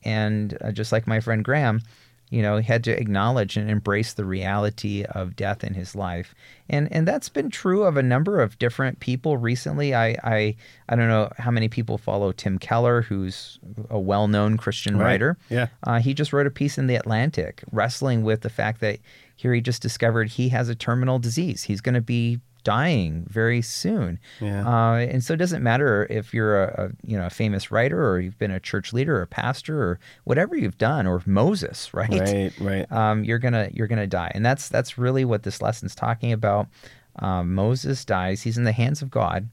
And 0.04 0.56
uh, 0.62 0.72
just 0.72 0.92
like 0.92 1.06
my 1.06 1.20
friend 1.20 1.44
Graham, 1.44 1.82
you 2.30 2.42
know, 2.42 2.58
he 2.58 2.64
had 2.64 2.84
to 2.84 2.90
acknowledge 2.90 3.56
and 3.56 3.70
embrace 3.70 4.12
the 4.12 4.24
reality 4.24 5.04
of 5.04 5.34
death 5.34 5.64
in 5.64 5.74
his 5.74 5.94
life. 5.94 6.34
And 6.68 6.92
and 6.92 7.08
that's 7.08 7.30
been 7.30 7.50
true 7.50 7.84
of 7.84 7.96
a 7.96 8.02
number 8.02 8.40
of 8.40 8.58
different 8.58 9.00
people 9.00 9.38
recently. 9.38 9.94
I 9.94 10.08
I, 10.22 10.56
I 10.90 10.96
don't 10.96 11.08
know 11.08 11.30
how 11.38 11.50
many 11.50 11.68
people 11.68 11.96
follow 11.96 12.32
Tim 12.32 12.58
Keller, 12.58 13.00
who's 13.00 13.58
a 13.88 13.98
well-known 13.98 14.58
Christian 14.58 14.98
right. 14.98 15.04
writer. 15.04 15.38
Yeah. 15.48 15.68
Uh, 15.84 16.00
he 16.00 16.12
just 16.12 16.32
wrote 16.32 16.46
a 16.46 16.50
piece 16.50 16.76
in 16.76 16.86
the 16.86 16.96
Atlantic 16.96 17.62
wrestling 17.72 18.24
with 18.24 18.42
the 18.42 18.50
fact 18.50 18.80
that 18.80 18.98
here 19.36 19.54
he 19.54 19.62
just 19.62 19.80
discovered 19.80 20.28
he 20.28 20.50
has 20.50 20.68
a 20.68 20.74
terminal 20.74 21.18
disease. 21.18 21.62
He's 21.62 21.80
going 21.80 21.94
to 21.94 22.02
be 22.02 22.40
dying 22.68 23.24
very 23.30 23.62
soon. 23.62 24.18
Yeah. 24.42 24.68
Uh, 24.68 24.96
and 24.96 25.24
so 25.24 25.32
it 25.32 25.38
doesn't 25.38 25.62
matter 25.62 26.06
if 26.10 26.34
you're 26.34 26.64
a, 26.64 26.84
a, 26.84 26.88
you 27.02 27.16
know 27.16 27.24
a 27.24 27.30
famous 27.30 27.70
writer 27.70 28.06
or 28.06 28.20
you've 28.20 28.36
been 28.36 28.50
a 28.50 28.60
church 28.60 28.92
leader 28.92 29.16
or 29.16 29.22
a 29.22 29.26
pastor 29.26 29.82
or 29.82 29.98
whatever 30.24 30.54
you've 30.54 30.76
done 30.76 31.06
or 31.06 31.22
Moses, 31.24 31.94
right? 31.94 32.10
Right, 32.10 32.52
right. 32.60 32.92
Um, 32.92 33.24
you're 33.24 33.38
gonna 33.38 33.70
you're 33.72 33.86
gonna 33.86 34.06
die, 34.06 34.30
and 34.34 34.44
that's 34.44 34.68
that's 34.68 34.98
really 34.98 35.24
what 35.24 35.44
this 35.44 35.62
lesson's 35.62 35.94
talking 35.94 36.30
about. 36.30 36.66
Um, 37.20 37.54
Moses 37.54 38.04
dies; 38.04 38.42
he's 38.42 38.58
in 38.58 38.64
the 38.64 38.72
hands 38.72 39.00
of 39.00 39.10
God, 39.10 39.48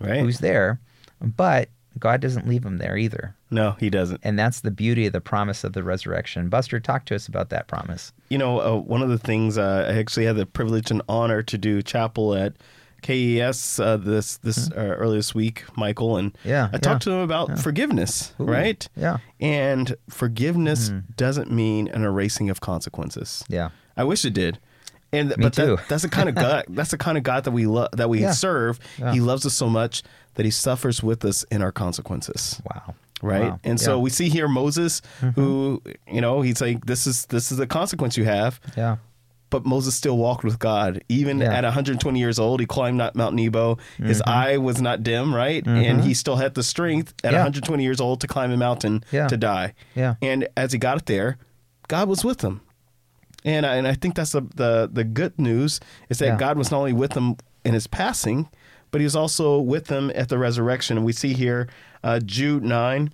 right? 0.00 0.20
Who's 0.20 0.38
there, 0.38 0.80
but 1.20 1.68
God 1.98 2.20
doesn't 2.20 2.46
leave 2.46 2.64
him 2.64 2.78
there 2.78 2.96
either. 2.96 3.34
No, 3.50 3.76
he 3.78 3.90
doesn't. 3.90 4.20
And 4.22 4.38
that's 4.38 4.60
the 4.60 4.70
beauty 4.70 5.06
of 5.06 5.12
the 5.12 5.20
promise 5.20 5.64
of 5.64 5.72
the 5.72 5.82
resurrection. 5.82 6.48
Buster, 6.48 6.80
talk 6.80 7.04
to 7.06 7.14
us 7.14 7.26
about 7.26 7.50
that 7.50 7.68
promise. 7.68 8.12
You 8.28 8.38
know, 8.38 8.60
uh, 8.60 8.80
one 8.80 9.02
of 9.02 9.08
the 9.08 9.18
things 9.18 9.56
uh, 9.56 9.86
I 9.88 9.98
actually 9.98 10.26
had 10.26 10.36
the 10.36 10.46
privilege 10.46 10.90
and 10.90 11.02
honor 11.08 11.42
to 11.42 11.58
do 11.58 11.82
chapel 11.82 12.34
at 12.34 12.54
KES 13.02 13.78
uh, 13.78 13.96
this 13.98 14.38
this 14.38 14.68
mm-hmm. 14.68 14.80
earlier 14.80 15.18
this 15.18 15.34
week, 15.34 15.64
Michael, 15.76 16.16
and 16.16 16.36
yeah, 16.44 16.70
I 16.72 16.78
talked 16.78 17.02
to 17.02 17.10
him 17.12 17.20
about 17.20 17.50
yeah. 17.50 17.54
forgiveness, 17.56 18.34
Ooh, 18.40 18.44
right? 18.44 18.88
Yeah, 18.96 19.18
and 19.38 19.94
forgiveness 20.08 20.90
mm. 20.90 21.04
doesn't 21.16 21.50
mean 21.50 21.88
an 21.88 22.02
erasing 22.02 22.50
of 22.50 22.60
consequences. 22.60 23.44
Yeah, 23.48 23.70
I 23.96 24.04
wish 24.04 24.24
it 24.24 24.32
did. 24.32 24.58
And 25.18 25.30
Me 25.30 25.36
but 25.38 25.52
too. 25.54 25.76
That, 25.76 25.88
that's 25.88 26.02
the 26.02 26.08
kind 26.08 26.28
of 26.28 26.34
God. 26.34 26.64
that's 26.68 26.90
the 26.90 26.98
kind 26.98 27.16
of 27.18 27.24
God 27.24 27.44
that 27.44 27.50
we 27.52 27.66
love. 27.66 27.88
That 27.92 28.08
we 28.08 28.20
Yeah. 28.20 28.32
serve. 28.32 28.78
Yeah. 28.98 29.12
He 29.12 29.20
loves 29.20 29.44
us 29.46 29.54
so 29.54 29.68
much 29.68 30.02
that 30.34 30.44
He 30.44 30.50
suffers 30.50 31.02
with 31.02 31.24
us 31.24 31.44
in 31.50 31.62
our 31.62 31.72
consequences. 31.72 32.60
wow, 32.70 32.94
Right. 33.22 33.50
Wow. 33.50 33.60
And 33.64 33.80
so 33.80 33.90
Yeah. 33.90 33.94
Mm-hmm. 33.94 34.02
we 34.04 34.10
see 34.10 34.28
here 34.28 34.48
Moses, 34.48 35.02
who 35.34 35.82
you 36.10 36.20
know, 36.20 36.42
he's 36.42 36.60
like, 36.60 36.84
this 36.86 37.06
is 37.06 37.26
this 37.26 37.50
is 37.50 37.58
the 37.58 37.66
consequence 37.66 38.16
you 38.16 38.24
have. 38.24 38.60
yeah, 38.76 38.96
But 39.48 39.64
Moses 39.64 39.94
still 39.94 40.18
walked 40.18 40.44
with 40.44 40.58
God, 40.58 41.02
even 41.08 41.40
at 41.40 41.62
120 41.64 42.18
years 42.18 42.38
old. 42.38 42.58
He 42.60 42.66
climbed 42.66 42.98
not 42.98 43.14
Mount 43.14 43.34
Nebo. 43.34 43.78
His 43.96 44.20
Mm-hmm. 44.20 44.28
eye 44.28 44.56
was 44.58 44.80
not 44.82 45.02
dim, 45.02 45.34
right? 45.34 45.64
And 45.66 46.02
he 46.02 46.14
still 46.14 46.36
had 46.36 46.54
the 46.54 46.62
strength 46.62 47.14
at 47.24 47.32
Yeah. 47.32 47.38
120 47.38 47.82
years 47.82 48.00
old 48.00 48.20
to 48.22 48.26
climb 48.26 48.50
a 48.50 48.56
mountain 48.56 49.04
to 49.10 49.36
die. 49.36 49.74
Yeah. 49.94 50.14
And 50.20 50.48
as 50.56 50.72
he 50.72 50.78
got 50.78 51.06
there, 51.06 51.38
God 51.88 52.08
was 52.08 52.24
with 52.24 52.40
him. 52.42 52.60
And 53.46 53.64
I, 53.64 53.76
and 53.76 53.86
I 53.86 53.94
think 53.94 54.14
that's 54.16 54.32
the, 54.32 54.42
the 54.54 54.90
the 54.92 55.04
good 55.04 55.38
news 55.38 55.80
is 56.10 56.18
that 56.18 56.26
Yeah. 56.26 56.36
God 56.36 56.58
was 56.58 56.70
not 56.70 56.78
only 56.78 56.92
with 56.92 57.12
them 57.12 57.36
in 57.64 57.72
his 57.72 57.86
passing, 57.86 58.48
but 58.90 59.00
he 59.00 59.04
was 59.04 59.16
also 59.16 59.58
with 59.58 59.86
them 59.86 60.10
at 60.14 60.28
the 60.28 60.36
resurrection. 60.36 60.98
And 60.98 61.06
we 61.06 61.12
see 61.12 61.32
here 61.32 61.68
uh, 62.02 62.18
Jude 62.18 62.64
nine. 62.64 63.12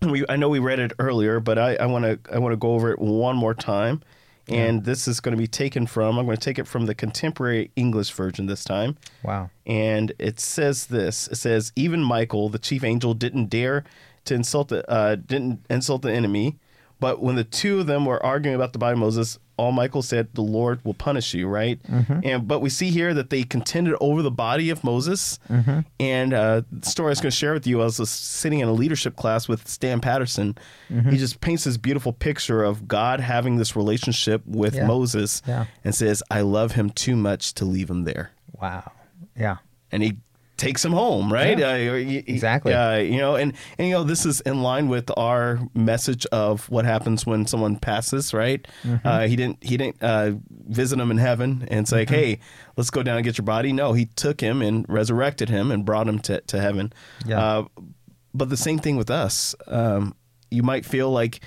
We 0.00 0.24
I 0.28 0.36
know 0.36 0.48
we 0.48 0.58
read 0.58 0.80
it 0.80 0.92
earlier, 0.98 1.38
but 1.38 1.58
I 1.58 1.86
want 1.86 2.04
to 2.04 2.18
I 2.34 2.38
want 2.38 2.52
to 2.52 2.56
go 2.56 2.72
over 2.72 2.90
it 2.90 2.98
one 2.98 3.36
more 3.36 3.54
time. 3.54 4.02
And 4.48 4.84
this 4.84 5.06
is 5.06 5.20
going 5.20 5.36
to 5.36 5.38
be 5.38 5.46
taken 5.46 5.86
from 5.86 6.18
I'm 6.18 6.26
going 6.26 6.36
to 6.36 6.42
take 6.42 6.58
it 6.58 6.66
from 6.66 6.86
the 6.86 6.94
contemporary 6.94 7.70
English 7.76 8.10
version 8.10 8.46
this 8.46 8.64
time. 8.64 8.96
wow, 9.22 9.50
And 9.66 10.12
it 10.18 10.40
says 10.40 10.86
this. 10.86 11.28
It 11.28 11.36
says 11.36 11.72
even 11.76 12.02
Michael, 12.02 12.48
the 12.48 12.58
chief 12.58 12.82
angel, 12.82 13.14
didn't 13.14 13.46
dare 13.50 13.84
to 14.24 14.34
insult 14.34 14.68
the 14.68 14.90
uh, 14.90 15.14
didn't 15.14 15.64
insult 15.70 16.02
the 16.02 16.12
enemy. 16.12 16.58
But 17.02 17.20
when 17.20 17.34
the 17.34 17.44
two 17.44 17.80
of 17.80 17.86
them 17.86 18.06
were 18.06 18.24
arguing 18.24 18.54
about 18.54 18.72
the 18.72 18.78
body 18.78 18.92
of 18.94 18.98
Moses, 19.00 19.38
all 19.58 19.72
Michael 19.72 20.00
said, 20.02 20.28
"The 20.34 20.40
Lord 20.42 20.82
will 20.84 20.94
punish 20.94 21.34
you." 21.34 21.46
Right? 21.48 21.82
Mm-hmm. 21.82 22.20
And 22.24 22.48
but 22.48 22.60
we 22.60 22.70
see 22.70 22.90
here 22.90 23.12
that 23.12 23.28
they 23.28 23.42
contended 23.42 23.94
over 24.00 24.22
the 24.22 24.30
body 24.30 24.70
of 24.70 24.82
Moses. 24.82 25.38
Mm-hmm. 25.50 25.80
And 26.00 26.32
uh, 26.32 26.62
the 26.72 26.86
story 26.88 27.08
I 27.08 27.10
was 27.10 27.20
going 27.20 27.30
to 27.32 27.36
share 27.36 27.52
with 27.52 27.66
you, 27.66 27.82
I 27.82 27.84
was 27.84 28.08
sitting 28.08 28.60
in 28.60 28.68
a 28.68 28.72
leadership 28.72 29.16
class 29.16 29.48
with 29.48 29.68
Stan 29.68 30.00
Patterson. 30.00 30.56
Mm-hmm. 30.90 31.10
He 31.10 31.18
just 31.18 31.40
paints 31.40 31.64
this 31.64 31.76
beautiful 31.76 32.12
picture 32.12 32.62
of 32.62 32.86
God 32.88 33.20
having 33.20 33.56
this 33.56 33.74
relationship 33.76 34.42
with 34.46 34.74
Yeah. 34.76 34.86
Moses, 34.86 35.42
Yeah. 35.46 35.66
and 35.84 35.94
says, 35.94 36.22
"I 36.30 36.40
love 36.40 36.72
him 36.72 36.88
too 36.90 37.16
much 37.16 37.52
to 37.54 37.64
leave 37.64 37.90
him 37.90 38.04
there." 38.04 38.30
wow, 38.60 38.92
yeah, 39.36 39.56
and 39.90 40.04
he 40.04 40.18
takes 40.62 40.84
him 40.84 40.92
home, 40.92 41.32
right? 41.32 41.58
Yeah. 41.58 41.72
Uh, 41.72 42.22
Exactly. 42.34 42.72
Uh, 42.72 42.98
you 42.98 43.18
know, 43.18 43.34
and 43.34 43.52
and 43.78 43.88
you 43.88 43.94
know 43.94 44.04
this 44.04 44.24
is 44.24 44.40
in 44.42 44.62
line 44.62 44.88
with 44.88 45.10
our 45.16 45.58
message 45.74 46.24
of 46.26 46.70
what 46.70 46.84
happens 46.84 47.26
when 47.26 47.46
someone 47.46 47.76
passes, 47.76 48.32
right? 48.32 48.66
Mm-hmm. 48.84 49.06
Uh, 49.06 49.26
he 49.26 49.36
didn't 49.36 49.58
he 49.62 49.76
didn't 49.76 50.02
uh, 50.02 50.32
visit 50.68 50.98
him 51.00 51.10
in 51.10 51.18
heaven 51.18 51.66
and 51.70 51.88
say, 51.88 52.04
Mm-hmm. 52.06 52.14
"Hey, 52.14 52.38
let's 52.76 52.90
go 52.90 53.02
down 53.02 53.16
and 53.16 53.24
get 53.24 53.36
your 53.38 53.44
body." 53.44 53.72
No, 53.72 53.92
he 53.92 54.06
took 54.06 54.40
him 54.40 54.62
and 54.62 54.86
resurrected 54.88 55.48
him 55.48 55.70
and 55.72 55.84
brought 55.84 56.06
him 56.08 56.18
to 56.20 56.40
to 56.40 56.60
heaven. 56.60 56.92
Yeah. 57.26 57.40
Uh, 57.42 57.64
but 58.32 58.48
the 58.48 58.56
same 58.56 58.78
thing 58.78 58.96
with 58.96 59.10
us. 59.10 59.54
Um, 59.66 60.14
you 60.50 60.62
might 60.62 60.84
feel 60.84 61.10
like 61.10 61.40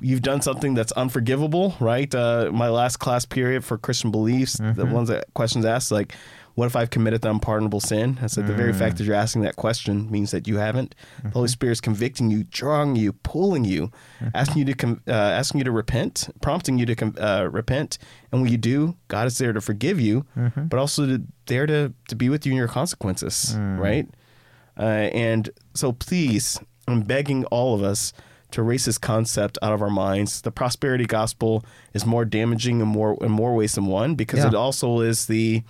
you've 0.00 0.22
done 0.22 0.40
something 0.42 0.74
that's 0.74 0.92
unforgivable, 0.92 1.74
right? 1.80 2.12
Uh, 2.14 2.50
my 2.52 2.68
last 2.68 2.98
class 2.98 3.24
period 3.24 3.64
for 3.64 3.78
Christian 3.78 4.10
beliefs, 4.10 4.54
the 4.54 4.84
ones 4.86 5.08
that 5.08 5.32
questions 5.34 5.64
asked, 5.64 5.90
like, 5.90 6.14
what 6.54 6.64
if 6.66 6.74
I've 6.74 6.88
committed 6.88 7.20
the 7.20 7.28
unpardonable 7.30 7.80
sin? 7.80 8.18
I 8.22 8.28
said 8.28 8.46
the 8.46 8.54
very 8.54 8.72
fact 8.72 8.96
that 8.96 9.04
you're 9.04 9.14
asking 9.14 9.42
that 9.42 9.56
question 9.56 10.10
means 10.10 10.30
that 10.30 10.48
you 10.48 10.56
haven't. 10.56 10.94
The 11.22 11.28
Holy 11.30 11.48
Spirit's 11.48 11.82
convicting 11.82 12.30
you, 12.30 12.44
drawing 12.44 12.96
you, 12.96 13.12
pulling 13.12 13.66
you, 13.66 13.90
asking 14.34 14.60
you 14.60 14.64
to 14.64 14.74
com- 14.74 15.02
uh, 15.06 15.12
asking 15.12 15.58
you 15.58 15.64
to 15.64 15.70
repent, 15.70 16.30
prompting 16.40 16.78
you 16.78 16.86
to 16.86 16.94
com- 16.96 17.14
uh, 17.20 17.48
repent. 17.52 17.98
And 18.32 18.40
when 18.40 18.50
you 18.50 18.56
do, 18.56 18.96
God 19.08 19.26
is 19.26 19.36
there 19.36 19.52
to 19.52 19.60
forgive 19.60 20.00
you, 20.00 20.24
but 20.70 20.78
also 20.78 21.04
to, 21.06 21.22
there 21.44 21.66
to 21.66 21.92
to 22.08 22.16
be 22.16 22.30
with 22.30 22.46
you 22.46 22.52
in 22.52 22.56
your 22.58 22.68
consequences, 22.68 23.54
right? 23.78 24.08
Uh, 24.78 24.82
and 25.12 25.50
so 25.74 25.92
please, 25.92 26.58
I'm 26.88 27.02
begging 27.02 27.44
all 27.46 27.74
of 27.74 27.82
us 27.82 28.14
to 28.56 28.62
erase 28.62 28.86
this 28.86 28.98
concept 28.98 29.58
out 29.62 29.72
of 29.72 29.82
our 29.82 29.90
minds. 29.90 30.40
The 30.40 30.50
prosperity 30.50 31.04
gospel 31.04 31.64
is 31.94 32.04
more 32.06 32.24
damaging 32.24 32.80
in 32.80 32.88
more 32.88 33.16
in 33.22 33.30
more 33.30 33.54
ways 33.54 33.74
than 33.74 33.86
one 33.86 34.14
because 34.14 34.40
Yeah. 34.40 34.48
it 34.48 34.54
also 34.54 35.00
is 35.00 35.26
the 35.26 35.62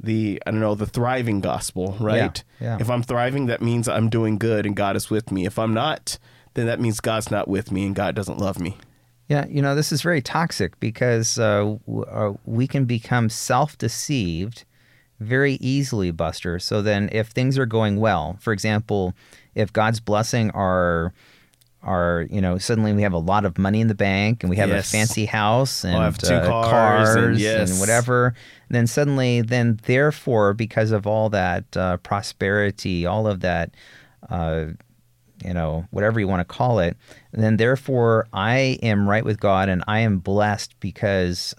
the 0.00 0.42
I 0.46 0.50
don't 0.50 0.60
know 0.60 0.74
the 0.74 0.86
thriving 0.86 1.40
gospel, 1.40 1.96
right? 2.00 2.42
yeah. 2.60 2.78
If 2.80 2.90
I'm 2.90 3.02
thriving, 3.02 3.46
that 3.46 3.62
means 3.62 3.88
I'm 3.88 4.08
doing 4.08 4.38
good 4.38 4.66
and 4.66 4.74
God 4.74 4.96
is 4.96 5.08
with 5.10 5.30
me. 5.30 5.46
If 5.46 5.58
I'm 5.58 5.72
not, 5.74 6.18
then 6.54 6.66
that 6.66 6.80
means 6.80 7.00
God's 7.00 7.30
not 7.30 7.46
with 7.46 7.70
me 7.70 7.86
and 7.86 7.94
God 7.94 8.14
doesn't 8.14 8.38
love 8.38 8.58
me. 8.58 8.76
Yeah, 9.28 9.46
you 9.46 9.62
know, 9.62 9.74
this 9.74 9.92
is 9.92 10.02
very 10.02 10.20
toxic 10.20 10.78
because 10.80 11.38
uh, 11.38 11.76
uh, 12.10 12.32
we 12.44 12.66
can 12.66 12.84
become 12.86 13.28
self 13.30 13.76
deceived 13.78 14.64
very 15.20 15.54
easily, 15.60 16.10
Buster. 16.10 16.58
So 16.58 16.82
then, 16.82 17.08
if 17.12 17.28
things 17.28 17.56
are 17.58 17.66
going 17.66 18.00
well, 18.00 18.36
for 18.40 18.52
example, 18.52 19.14
if 19.54 19.72
God's 19.72 20.00
blessing 20.00 20.50
our 20.50 21.14
our 21.84 22.26
you 22.30 22.40
know 22.40 22.58
suddenly 22.58 22.92
we 22.92 23.02
have 23.02 23.12
a 23.12 23.18
lot 23.18 23.44
of 23.44 23.58
money 23.58 23.80
in 23.80 23.88
the 23.88 23.94
bank 23.94 24.42
and 24.42 24.50
we 24.50 24.56
have 24.56 24.68
Yes. 24.70 24.88
a 24.88 24.90
fancy 24.96 25.26
house 25.26 25.84
and 25.84 26.18
two 26.18 26.34
uh, 26.34 26.46
cars 26.46 26.70
cars 26.70 27.14
and 27.16 27.24
and, 27.26 27.38
yes. 27.38 27.78
whatever 27.80 28.34
then 28.70 28.86
suddenly 28.86 29.42
then 29.42 29.78
therefore 29.84 30.54
because 30.54 30.90
of 30.90 31.06
all 31.06 31.28
that 31.30 31.76
uh, 31.76 31.96
prosperity 31.98 33.06
all 33.06 33.26
of 33.26 33.40
that 33.40 33.70
uh, 34.30 34.66
you 35.44 35.52
know, 35.52 35.84
whatever 35.90 36.18
you 36.18 36.26
want 36.26 36.40
to 36.40 36.44
call 36.44 36.78
it, 36.78 36.96
then 37.32 37.58
therefore 37.58 38.26
I 38.32 38.78
am 38.82 39.06
right 39.06 39.24
with 39.24 39.38
God 39.40 39.68
and 39.68 39.84
I 39.86 39.98
am 40.00 40.18
blessed 40.18 40.78
because 40.80 41.54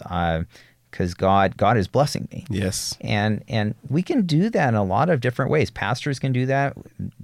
because 0.96 1.14
God 1.14 1.58
God 1.58 1.76
is 1.78 1.90
blessing 1.90 2.30
me. 2.32 2.46
Yes. 2.50 2.98
And 3.02 3.44
and 3.50 3.76
we 3.90 4.02
can 4.02 4.22
do 4.26 4.50
that 4.50 4.70
in 4.70 4.76
a 4.76 4.84
lot 4.84 5.10
of 5.10 5.20
different 5.20 5.52
ways. 5.52 5.70
Pastors 5.70 6.20
can 6.20 6.32
do 6.32 6.46
that, 6.46 6.78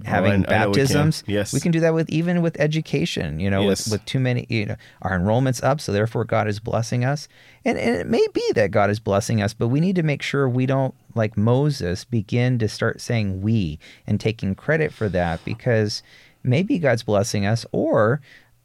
having 0.04 0.30
oh, 0.30 0.34
I- 0.34 0.36
I 0.62 0.66
we 0.66 0.72
baptisms. 0.72 1.24
Yes. 1.26 1.54
we 1.54 1.60
can 1.60 1.72
do 1.72 1.80
that 1.80 1.94
with 1.94 2.10
even 2.10 2.42
with 2.42 2.60
education. 2.60 3.40
You 3.40 3.48
know, 3.48 3.62
Yes. 3.62 3.86
with, 3.86 3.92
with 3.92 4.04
too 4.04 4.20
many, 4.20 4.44
you 4.50 4.66
know, 4.66 4.76
our 5.00 5.14
enrollment's 5.14 5.62
up, 5.62 5.80
so 5.80 5.90
therefore 5.90 6.24
God 6.24 6.48
is 6.48 6.60
blessing 6.60 7.02
us. 7.02 7.28
And 7.64 7.78
and 7.78 7.96
it 7.96 8.06
may 8.06 8.26
be 8.34 8.46
that 8.56 8.72
God 8.72 8.90
is 8.90 9.00
blessing 9.00 9.40
us, 9.40 9.54
but 9.54 9.68
we 9.68 9.80
need 9.80 9.96
to 9.96 10.02
make 10.02 10.20
sure 10.20 10.46
we 10.48 10.66
don't 10.66 10.94
like 11.14 11.36
Moses 11.38 12.04
begin 12.04 12.58
to 12.58 12.68
start 12.68 13.00
saying 13.00 13.40
we 13.40 13.78
and 14.06 14.20
taking 14.20 14.54
credit 14.54 14.92
for 14.92 15.08
that 15.08 15.42
because 15.46 16.02
maybe 16.42 16.78
God's 16.78 17.04
blessing 17.04 17.46
us 17.46 17.64
or 17.72 18.20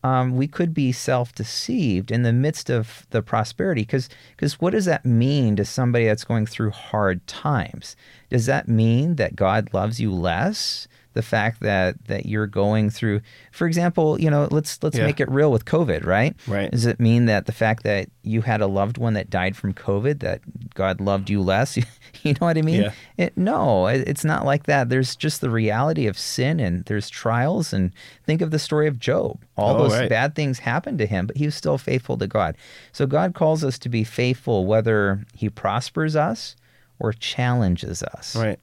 um, 0.07 0.37
we 0.37 0.47
could 0.47 0.73
be 0.73 0.91
self-deceived 0.91 2.11
in 2.11 2.23
the 2.23 2.33
midst 2.33 2.69
of 2.69 3.05
the 3.09 3.21
prosperity. 3.21 3.81
Because 3.81 4.09
because 4.35 4.59
what 4.61 4.71
does 4.71 4.85
that 4.85 5.05
mean 5.05 5.55
to 5.57 5.65
somebody 5.65 6.05
that's 6.05 6.23
going 6.23 6.45
through 6.45 6.71
hard 6.71 7.25
times? 7.27 7.95
Does 8.29 8.45
that 8.45 8.67
mean 8.67 9.15
that 9.15 9.35
god 9.35 9.73
loves 9.73 9.99
you 9.99 10.11
less 10.13 10.87
the 11.17 11.21
fact 11.23 11.59
that 11.61 11.95
that 12.05 12.25
you're 12.27 12.47
going 12.47 12.89
through 12.89 13.19
for 13.51 13.65
example 13.67 14.19
you 14.21 14.29
know 14.29 14.47
let's 14.51 14.81
let's 14.83 14.97
Yeah. 14.97 15.05
make 15.05 15.19
it 15.19 15.29
real 15.29 15.51
with 15.51 15.65
covid 15.65 16.05
right 16.05 16.35
Right. 16.47 16.69
does 16.71 16.85
it 16.85 16.99
mean 16.99 17.25
that 17.25 17.45
the 17.47 17.51
fact 17.51 17.83
that 17.83 18.09
you 18.23 18.41
had 18.43 18.61
a 18.61 18.67
loved 18.67 18.97
one 18.97 19.13
that 19.15 19.29
died 19.29 19.55
from 19.57 19.73
covid 19.73 20.19
that 20.19 20.41
god 20.75 21.01
loved 21.01 21.29
you 21.29 21.41
less 21.41 21.75
you 22.23 22.33
know 22.33 22.45
what 22.47 22.57
i 22.57 22.61
mean 22.61 22.81
Yeah. 22.83 22.91
it, 23.17 23.35
no, 23.35 23.87
it- 23.87 24.07
it's 24.07 24.23
not 24.23 24.45
like 24.45 24.63
that. 24.67 24.89
There's 24.89 25.15
just 25.15 25.41
the 25.41 25.49
reality 25.49 26.05
of 26.07 26.17
sin 26.19 26.59
and 26.59 26.85
there's 26.85 27.09
trials. 27.09 27.73
And 27.73 27.91
think 28.25 28.41
of 28.41 28.51
the 28.51 28.59
story 28.59 28.87
of 28.87 28.99
Job. 28.99 29.39
All 29.55 29.75
Oh, 29.75 29.77
those 29.83 29.93
right. 29.99 30.09
bad 30.09 30.35
things 30.35 30.59
happened 30.59 30.97
to 30.99 31.05
him, 31.07 31.25
but 31.27 31.35
he 31.37 31.45
was 31.45 31.55
still 31.55 31.77
faithful 31.77 32.17
to 32.17 32.27
God. 32.27 32.55
So 32.91 33.05
God 33.07 33.33
calls 33.33 33.63
us 33.63 33.77
to 33.79 33.89
be 33.89 34.03
faithful 34.03 34.65
whether 34.65 35.25
he 35.33 35.49
prospers 35.49 36.15
us 36.15 36.55
or 36.99 37.11
challenges 37.13 38.03
us. 38.03 38.35
Right. 38.35 38.59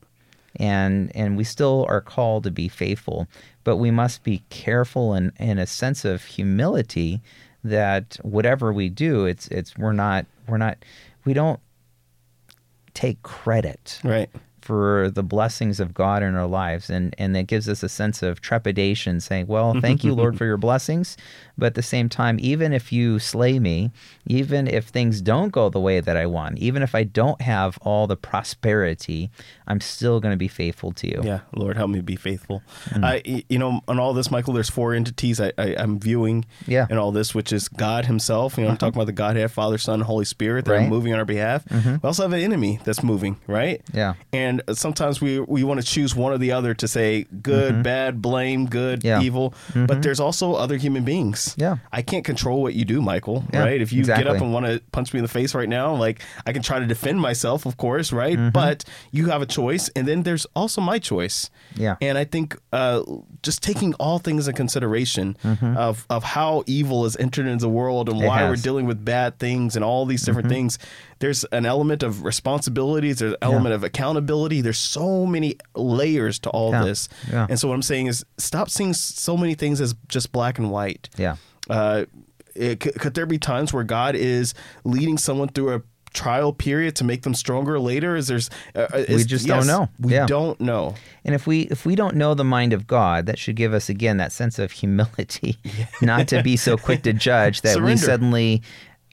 And 0.56 1.14
and 1.14 1.36
we 1.36 1.44
still 1.44 1.86
are 1.88 2.00
called 2.00 2.44
to 2.44 2.50
be 2.50 2.68
faithful, 2.68 3.26
but 3.64 3.76
we 3.76 3.90
must 3.90 4.22
be 4.22 4.42
careful 4.50 5.12
and 5.12 5.32
in 5.38 5.58
a 5.58 5.66
sense 5.66 6.04
of 6.04 6.24
humility 6.24 7.20
that 7.64 8.18
whatever 8.22 8.72
we 8.72 8.88
do, 8.88 9.26
it's 9.26 9.48
it's 9.48 9.76
we're 9.76 9.92
not 9.92 10.26
we're 10.46 10.58
not 10.58 10.78
we 11.24 11.32
don't 11.32 11.60
take 12.92 13.22
credit 13.22 14.00
Right. 14.04 14.30
For 14.64 15.10
the 15.10 15.22
blessings 15.22 15.78
of 15.78 15.92
God 15.92 16.22
in 16.22 16.34
our 16.34 16.46
lives. 16.46 16.88
And, 16.88 17.14
and 17.18 17.36
that 17.36 17.46
gives 17.46 17.68
us 17.68 17.82
a 17.82 17.88
sense 17.88 18.22
of 18.22 18.40
trepidation, 18.40 19.20
saying, 19.20 19.46
Well, 19.46 19.78
thank 19.80 20.02
you, 20.04 20.14
Lord, 20.14 20.38
for 20.38 20.44
your 20.46 20.56
blessings. 20.68 21.16
But 21.56 21.66
at 21.66 21.74
the 21.74 21.82
same 21.82 22.08
time, 22.08 22.38
even 22.40 22.72
if 22.72 22.92
you 22.92 23.18
slay 23.18 23.58
me, 23.60 23.92
even 24.26 24.66
if 24.66 24.86
things 24.88 25.20
don't 25.20 25.50
go 25.50 25.68
the 25.68 25.78
way 25.78 26.00
that 26.00 26.16
I 26.16 26.26
want, 26.26 26.58
even 26.58 26.82
if 26.82 26.94
I 26.94 27.04
don't 27.04 27.40
have 27.42 27.78
all 27.82 28.06
the 28.06 28.16
prosperity, 28.16 29.30
I'm 29.68 29.80
still 29.80 30.18
going 30.20 30.32
to 30.32 30.36
be 30.38 30.48
faithful 30.48 30.92
to 30.92 31.06
you. 31.08 31.20
Yeah, 31.24 31.40
Lord, 31.54 31.76
help 31.76 31.90
me 31.90 32.00
be 32.00 32.16
faithful. 32.16 32.62
Mm. 32.90 33.04
I, 33.04 33.44
you 33.48 33.58
know, 33.58 33.80
on 33.86 33.98
all 33.98 34.14
this, 34.14 34.30
Michael, 34.30 34.54
there's 34.54 34.70
four 34.70 34.94
entities 34.94 35.40
I, 35.40 35.52
I, 35.58 35.74
I'm 35.78 35.98
viewing 36.00 36.44
Yeah. 36.66 36.82
Uh-huh. 36.84 36.92
in 36.92 36.98
all 36.98 37.12
this, 37.12 37.34
which 37.34 37.52
is 37.52 37.68
God 37.68 38.06
Himself. 38.06 38.56
You 38.58 38.64
know, 38.64 38.70
I'm 38.70 38.76
talking 38.76 38.96
about 38.96 39.06
the 39.06 39.12
Godhead, 39.12 39.50
Father, 39.52 39.78
Son, 39.78 40.00
Holy 40.00 40.24
Spirit 40.24 40.64
that 40.64 40.70
are 40.72 40.74
Right. 40.74 40.80
Mm-hmm. 40.82 40.90
moving 40.90 41.12
on 41.12 41.18
our 41.20 41.24
behalf. 41.24 41.64
We 41.70 41.98
also 42.02 42.22
have 42.24 42.32
an 42.32 42.40
enemy 42.40 42.80
that's 42.84 43.02
moving, 43.02 43.36
right? 43.46 43.80
Yeah. 43.92 44.14
And 44.32 44.53
sometimes 44.72 45.20
we 45.20 45.40
we 45.40 45.62
want 45.64 45.80
to 45.80 45.86
choose 45.86 46.14
one 46.14 46.32
or 46.32 46.38
the 46.38 46.52
other 46.52 46.74
to 46.74 46.88
say 46.88 47.24
good, 47.42 47.82
bad, 47.82 48.20
blame, 48.22 48.66
good, 48.66 49.00
Mm-hmm. 49.00 49.06
Yeah. 49.06 49.16
Mm-hmm. 49.16 49.26
evil. 49.26 49.54
But 49.74 50.02
there's 50.02 50.20
also 50.20 50.54
other 50.54 50.76
human 50.76 51.04
beings. 51.04 51.54
Yeah. 51.58 51.76
I 51.92 52.02
can't 52.02 52.24
control 52.24 52.62
what 52.62 52.74
you 52.74 52.84
do, 52.84 53.00
Michael. 53.02 53.44
Yeah, 53.52 53.60
right? 53.60 53.80
If 53.80 53.92
you 53.92 54.04
get 54.04 54.26
up 54.26 54.40
and 54.40 54.52
want 54.52 54.66
to 54.66 54.80
punch 54.92 55.12
me 55.12 55.18
in 55.18 55.24
the 55.24 55.28
face 55.28 55.54
right 55.54 55.68
now, 55.68 55.94
like 55.94 56.22
I 56.46 56.52
can 56.52 56.62
try 56.62 56.78
to 56.78 56.86
defend 56.86 57.20
myself, 57.20 57.66
of 57.66 57.76
course, 57.76 58.12
right? 58.12 58.36
Mm-hmm. 58.38 58.50
But 58.50 58.84
you 59.10 59.26
have 59.26 59.42
a 59.42 59.46
choice, 59.46 59.88
and 59.96 60.06
then 60.08 60.22
there's 60.22 60.46
also 60.54 60.80
my 60.80 60.98
choice. 60.98 61.50
Yeah. 61.76 61.96
And 62.00 62.16
I 62.18 62.24
think 62.24 62.56
uh, 62.72 63.02
just 63.42 63.62
taking 63.62 63.94
all 63.94 64.18
things 64.18 64.48
in 64.48 64.54
consideration 64.54 65.36
of, 65.76 66.06
of 66.10 66.22
how 66.24 66.62
evil 66.66 67.04
has 67.04 67.16
entered 67.16 67.46
into 67.46 67.62
the 67.62 67.68
world 67.70 68.08
and 68.08 68.14
Mm-hmm. 68.18 68.24
It 68.24 68.28
why 68.28 68.42
we're. 68.44 68.54
Mm-hmm. 68.54 68.62
dealing 68.62 68.86
with 68.86 69.04
bad 69.04 69.38
things 69.38 69.76
and 69.76 69.84
all 69.84 70.06
these 70.06 70.22
different 70.22 70.48
things, 70.48 70.78
there's 71.20 71.44
an 71.44 71.66
element 71.66 72.02
of 72.02 72.24
responsibilities, 72.24 73.18
there's 73.18 73.32
an 73.32 73.38
element 73.42 73.74
of 73.74 73.84
accountability. 73.84 74.60
There's 74.60 74.78
so 74.78 75.26
many 75.26 75.56
layers 75.74 76.38
to 76.40 76.50
all 76.50 76.72
Yeah. 76.72 76.84
this. 76.84 77.08
Yeah. 77.30 77.46
And 77.48 77.58
so 77.58 77.68
what 77.68 77.74
I'm 77.74 77.82
saying 77.82 78.06
is 78.06 78.24
stop 78.38 78.70
seeing 78.70 78.92
so 78.94 79.36
many 79.36 79.54
things 79.54 79.80
as 79.80 79.94
just 80.08 80.32
black 80.32 80.58
and 80.58 80.70
white. 80.70 81.08
Yeah. 81.16 81.36
Uh, 81.70 82.04
it, 82.54 82.80
could, 82.80 82.94
could 83.00 83.14
there 83.14 83.26
be 83.26 83.38
times 83.38 83.72
where 83.72 83.84
God 83.84 84.14
is 84.14 84.54
leading 84.84 85.18
someone 85.18 85.48
through 85.48 85.74
a 85.74 85.82
trial 86.12 86.52
period 86.52 86.94
to 86.94 87.02
make 87.04 87.22
them 87.22 87.34
stronger 87.34 87.80
later? 87.80 88.14
Is 88.14 88.28
there's 88.28 88.48
uh, 88.76 88.86
is- 88.92 89.26
just 89.26 89.46
don't 89.48 89.66
know. 89.66 89.88
We 89.98 90.12
Yeah. 90.12 90.26
don't 90.26 90.60
know. 90.60 90.94
And 91.24 91.34
if 91.34 91.46
we 91.46 91.62
if 91.62 91.84
we 91.84 91.96
don't 91.96 92.14
know 92.14 92.34
the 92.34 92.44
mind 92.44 92.72
of 92.72 92.86
God, 92.86 93.26
that 93.26 93.38
should 93.38 93.56
give 93.56 93.74
us 93.74 93.88
again 93.88 94.18
that 94.18 94.30
sense 94.30 94.58
of 94.60 94.70
humility, 94.70 95.58
not 96.02 96.28
to 96.28 96.42
be 96.42 96.56
so 96.56 96.76
quick 96.76 97.02
to 97.02 97.12
judge 97.12 97.62
that 97.62 97.80
we 97.82 97.96
suddenly 97.96 98.62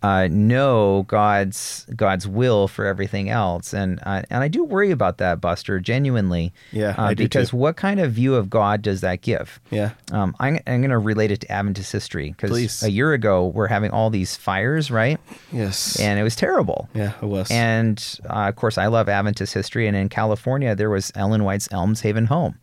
uh, 0.03 0.27
know 0.27 1.03
God's 1.07 1.85
God's 1.95 2.27
will 2.27 2.67
for 2.67 2.85
everything 2.85 3.29
else. 3.29 3.73
And 3.73 3.99
uh, 4.03 4.23
and 4.29 4.43
I 4.43 4.47
do 4.47 4.63
worry 4.63 4.91
about 4.91 5.19
that, 5.19 5.39
Buster, 5.39 5.79
genuinely. 5.79 6.53
Yeah, 6.71 6.95
uh, 6.97 7.03
I 7.03 7.13
do 7.13 7.23
because 7.23 7.53
what 7.53 7.75
kind 7.75 7.99
of 7.99 8.11
view 8.11 8.35
of 8.35 8.49
God 8.49 8.81
does 8.81 9.01
that 9.01 9.21
give? 9.21 9.59
Yeah. 9.69 9.91
Um, 10.11 10.35
I'm, 10.39 10.59
I'm 10.65 10.81
going 10.81 10.89
to 10.89 10.97
relate 10.97 11.31
it 11.31 11.41
to 11.41 11.51
Adventist 11.51 11.91
history 11.91 12.31
because 12.31 12.83
a 12.83 12.89
year 12.89 13.13
ago 13.13 13.47
we're 13.47 13.67
having 13.67 13.91
all 13.91 14.09
these 14.09 14.35
fires, 14.35 14.89
right? 14.89 15.19
Yes. 15.51 15.99
And 15.99 16.19
it 16.19 16.23
was 16.23 16.35
terrible. 16.35 16.89
yeah, 16.93 17.13
it 17.21 17.27
was. 17.27 17.49
And 17.51 18.19
uh, 18.29 18.49
of 18.49 18.55
course, 18.55 18.77
I 18.77 18.87
love 18.87 19.07
Adventist 19.07 19.53
history. 19.53 19.87
And 19.87 19.95
in 19.95 20.09
California, 20.09 20.75
there 20.75 20.89
was 20.89 21.11
Ellen 21.15 21.43
White's 21.43 21.67
Elmshaven 21.67 22.25
home. 22.25 22.57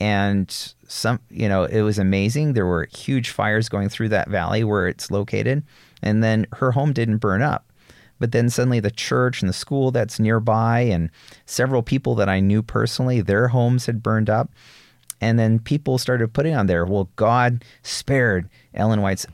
And 0.00 0.48
some, 0.86 1.18
you 1.28 1.48
know, 1.48 1.64
it 1.64 1.82
was 1.82 1.98
amazing. 1.98 2.52
There 2.52 2.66
were 2.66 2.84
huge 2.84 3.30
fires 3.30 3.68
going 3.68 3.88
through 3.88 4.10
that 4.10 4.28
valley 4.28 4.62
where 4.62 4.86
it's 4.86 5.10
located. 5.10 5.64
And 6.02 6.22
then 6.22 6.46
her 6.54 6.72
home 6.72 6.92
didn't 6.92 7.18
burn 7.18 7.42
up. 7.42 7.72
But 8.18 8.32
then 8.32 8.50
suddenly 8.50 8.80
the 8.80 8.90
church 8.90 9.42
and 9.42 9.48
the 9.48 9.54
school 9.54 9.90
that's 9.90 10.18
nearby 10.18 10.80
and 10.80 11.10
several 11.46 11.82
people 11.82 12.14
that 12.16 12.28
I 12.28 12.40
knew 12.40 12.62
personally, 12.62 13.20
their 13.20 13.48
homes 13.48 13.86
had 13.86 14.02
burned 14.02 14.28
up. 14.28 14.50
And 15.20 15.38
then 15.38 15.58
people 15.58 15.98
started 15.98 16.32
putting 16.32 16.54
on 16.54 16.66
there, 16.66 16.84
well, 16.84 17.10
God 17.16 17.64
spared 17.82 18.48
Ellen 18.74 19.02
White's 19.02 19.26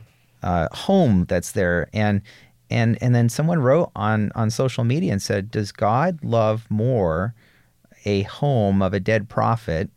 uh, 0.42 0.68
home 0.72 1.24
that's 1.28 1.52
there. 1.52 1.88
And 1.92 2.22
and 2.70 2.98
and 3.02 3.14
then 3.14 3.28
someone 3.28 3.60
wrote 3.60 3.90
on 3.94 4.32
on 4.34 4.50
social 4.50 4.84
media 4.84 5.12
and 5.12 5.22
said, 5.22 5.50
Does 5.50 5.72
God 5.72 6.18
love 6.22 6.66
more 6.70 7.34
a 8.04 8.22
home 8.22 8.82
of 8.82 8.92
a 8.92 9.00
dead 9.00 9.28
prophet 9.28 9.90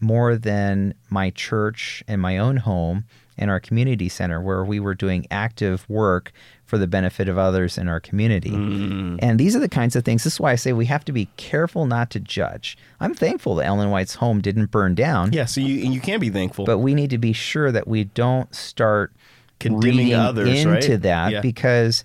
more 0.00 0.36
than 0.36 0.94
my 1.10 1.30
church 1.30 2.02
and 2.06 2.20
my 2.20 2.38
own 2.38 2.58
home 2.58 3.04
in 3.38 3.48
our 3.48 3.60
community 3.60 4.08
center 4.08 4.40
where 4.40 4.64
we 4.64 4.80
were 4.80 4.94
doing 4.94 5.26
active 5.30 5.88
work 5.88 6.32
for 6.64 6.76
the 6.78 6.86
benefit 6.86 7.28
of 7.28 7.38
others 7.38 7.78
in 7.78 7.88
our 7.88 8.00
community. 8.00 8.52
And 8.54 9.38
these 9.40 9.56
are 9.56 9.58
the 9.60 9.68
kinds 9.68 9.96
of 9.96 10.04
things. 10.04 10.24
This 10.24 10.34
is 10.34 10.40
why 10.40 10.52
I 10.52 10.56
say 10.56 10.72
we 10.72 10.86
have 10.86 11.04
to 11.06 11.12
be 11.12 11.28
careful 11.36 11.86
not 11.86 12.10
to 12.10 12.20
judge. 12.20 12.76
I'm 13.00 13.14
thankful 13.14 13.54
that 13.56 13.66
Ellen 13.66 13.90
White's 13.90 14.16
home 14.16 14.40
didn't 14.42 14.70
burn 14.70 14.94
down, 14.94 15.32
Yeah, 15.32 15.46
so 15.46 15.60
you 15.62 15.74
you 15.90 16.00
can 16.00 16.20
be 16.20 16.28
thankful. 16.30 16.64
but 16.66 16.78
we 16.78 16.94
need 16.94 17.10
to 17.10 17.18
be 17.18 17.32
sure 17.32 17.72
that 17.72 17.88
we 17.88 18.04
don't 18.04 18.54
start 18.54 19.12
Condemning 19.60 20.14
others, 20.14 20.48
into 20.64 20.70
right? 20.92 21.02
that 21.02 21.32
Yeah. 21.32 21.40
because 21.40 22.04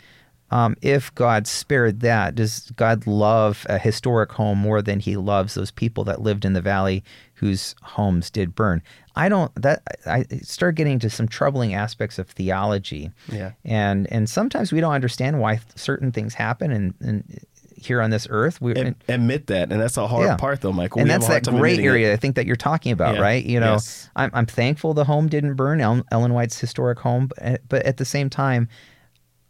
um, 0.49 0.75
if 0.81 1.13
God 1.15 1.45
spared 1.47 1.99
that, 2.01 2.35
does 2.35 2.71
God 2.75 3.05
love 3.07 3.65
a 3.69 3.77
historic 3.79 4.31
home 4.33 4.59
more 4.59 4.81
than 4.81 4.99
He 4.99 5.17
loves 5.17 5.55
those 5.55 5.71
people 5.71 6.03
that 6.05 6.21
lived 6.21 6.45
in 6.45 6.53
the 6.53 6.61
valley 6.61 7.03
whose 7.43 7.75
homes 7.81 8.29
did 8.29 8.55
burn? 8.55 8.81
I 9.15 9.27
don't. 9.29 9.53
That 9.61 9.81
I 10.05 10.23
start 10.41 10.75
getting 10.75 10.93
into 10.93 11.09
some 11.09 11.27
troubling 11.27 11.73
aspects 11.73 12.17
of 12.17 12.29
theology, 12.29 13.11
Yeah. 13.31 13.51
and 13.65 14.11
and 14.11 14.29
sometimes 14.29 14.71
we 14.71 14.79
don't 14.79 14.93
understand 14.93 15.39
why 15.39 15.59
certain 15.75 16.11
things 16.11 16.33
happen, 16.35 16.71
and, 16.71 16.93
and 17.01 17.39
here 17.75 18.01
on 18.01 18.11
this 18.11 18.25
earth, 18.29 18.61
we 18.61 18.73
Ad- 18.75 18.95
admit 19.09 19.47
that, 19.47 19.69
and 19.71 19.81
that's 19.81 19.97
a 19.97 20.07
hard 20.07 20.25
Yeah. 20.25 20.37
part, 20.37 20.61
though, 20.61 20.71
Michael. 20.71 21.01
and 21.01 21.09
We 21.09 21.11
that's 21.11 21.27
that 21.27 21.43
gray 21.43 21.73
admitting 21.73 21.85
it. 21.85 21.87
area 21.89 22.13
I 22.13 22.15
think 22.15 22.35
that 22.37 22.45
you're 22.45 22.55
talking 22.55 22.93
about, 22.93 23.15
Yeah. 23.15 23.21
right? 23.21 23.43
You 23.43 23.59
know, 23.59 23.73
Yes. 23.73 24.09
I'm, 24.15 24.31
I'm 24.33 24.45
thankful 24.45 24.93
the 24.93 25.03
home 25.03 25.27
didn't 25.27 25.55
burn, 25.55 25.81
El- 25.81 26.05
Ellen 26.09 26.33
White's 26.33 26.57
historic 26.57 26.99
home, 26.99 27.29
but, 27.37 27.61
but 27.67 27.85
at 27.85 27.97
the 27.97 28.05
same 28.05 28.29
time, 28.29 28.69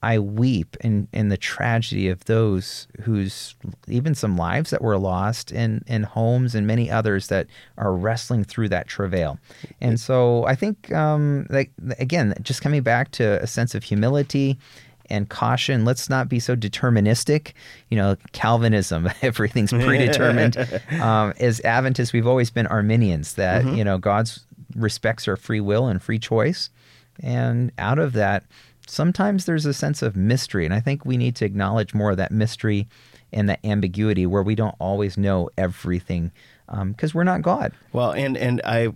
I 0.04 0.20
weep 0.20 0.76
in, 0.82 1.08
in 1.13 1.30
the 1.30 1.38
tragedy 1.38 2.10
of 2.10 2.26
those 2.26 2.89
whose 3.04 3.56
even 3.88 4.13
some 4.13 4.36
lives 4.36 4.70
that 4.72 4.82
were 4.82 4.98
lost 4.98 5.50
and, 5.52 5.82
and 5.88 6.04
homes 6.04 6.54
and 6.56 6.68
many 6.68 6.92
others 6.92 7.30
that 7.30 7.48
are 7.78 7.96
wrestling 7.96 8.44
through 8.44 8.68
that 8.70 8.88
travail. 8.88 9.39
And 9.80 9.98
so 9.98 10.46
I 10.46 10.56
think, 10.56 10.92
um, 10.94 11.48
like, 11.50 11.72
again, 12.00 12.34
just 12.42 12.62
coming 12.62 12.84
back 12.84 13.12
to 13.12 13.42
a 13.42 13.48
sense 13.48 13.76
of 13.76 13.84
humility 13.84 14.60
and 15.10 15.30
caution. 15.30 15.86
Let's 15.86 16.10
not 16.10 16.28
be 16.28 16.39
so 16.39 16.54
deterministic. 16.54 17.54
You 17.89 17.96
know, 17.96 18.18
Calvinism, 18.34 19.10
everything's 19.22 19.72
predetermined. 19.72 20.58
um, 21.02 21.34
as 21.39 21.62
Adventists, 21.62 22.12
we've 22.12 22.28
always 22.28 22.50
been 22.50 22.68
Arminians 22.68 23.36
that, 23.36 23.66
you 23.66 23.86
know, 23.86 23.98
God's 23.98 24.46
respects 24.76 25.30
our 25.30 25.38
free 25.38 25.62
will 25.62 25.88
and 25.88 26.04
free 26.04 26.20
choice. 26.20 26.70
And 27.22 27.72
out 27.78 28.00
of 28.00 28.12
that, 28.13 28.44
sometimes 28.88 29.46
there's 29.46 29.65
a 29.65 29.74
sense 29.74 30.02
of 30.02 30.15
mystery. 30.15 30.65
And 30.65 30.74
I 30.74 30.80
think 30.80 31.06
we 31.06 31.17
need 31.17 31.36
to 31.38 31.46
acknowledge 31.46 31.93
more 31.93 32.12
of 32.12 32.17
that 32.17 32.32
mystery 32.32 32.88
and 33.32 33.50
that 33.50 33.60
ambiguity 33.63 34.26
where 34.26 34.43
we 34.43 34.56
don't 34.56 34.76
always 34.80 35.17
know 35.17 35.50
everything 35.58 36.32
um, 36.69 36.91
because 36.91 37.13
we're 37.13 37.24
not 37.24 37.41
God. 37.41 37.74
Well, 37.91 38.12
and 38.12 38.38
and 38.38 38.62
I 38.63 38.93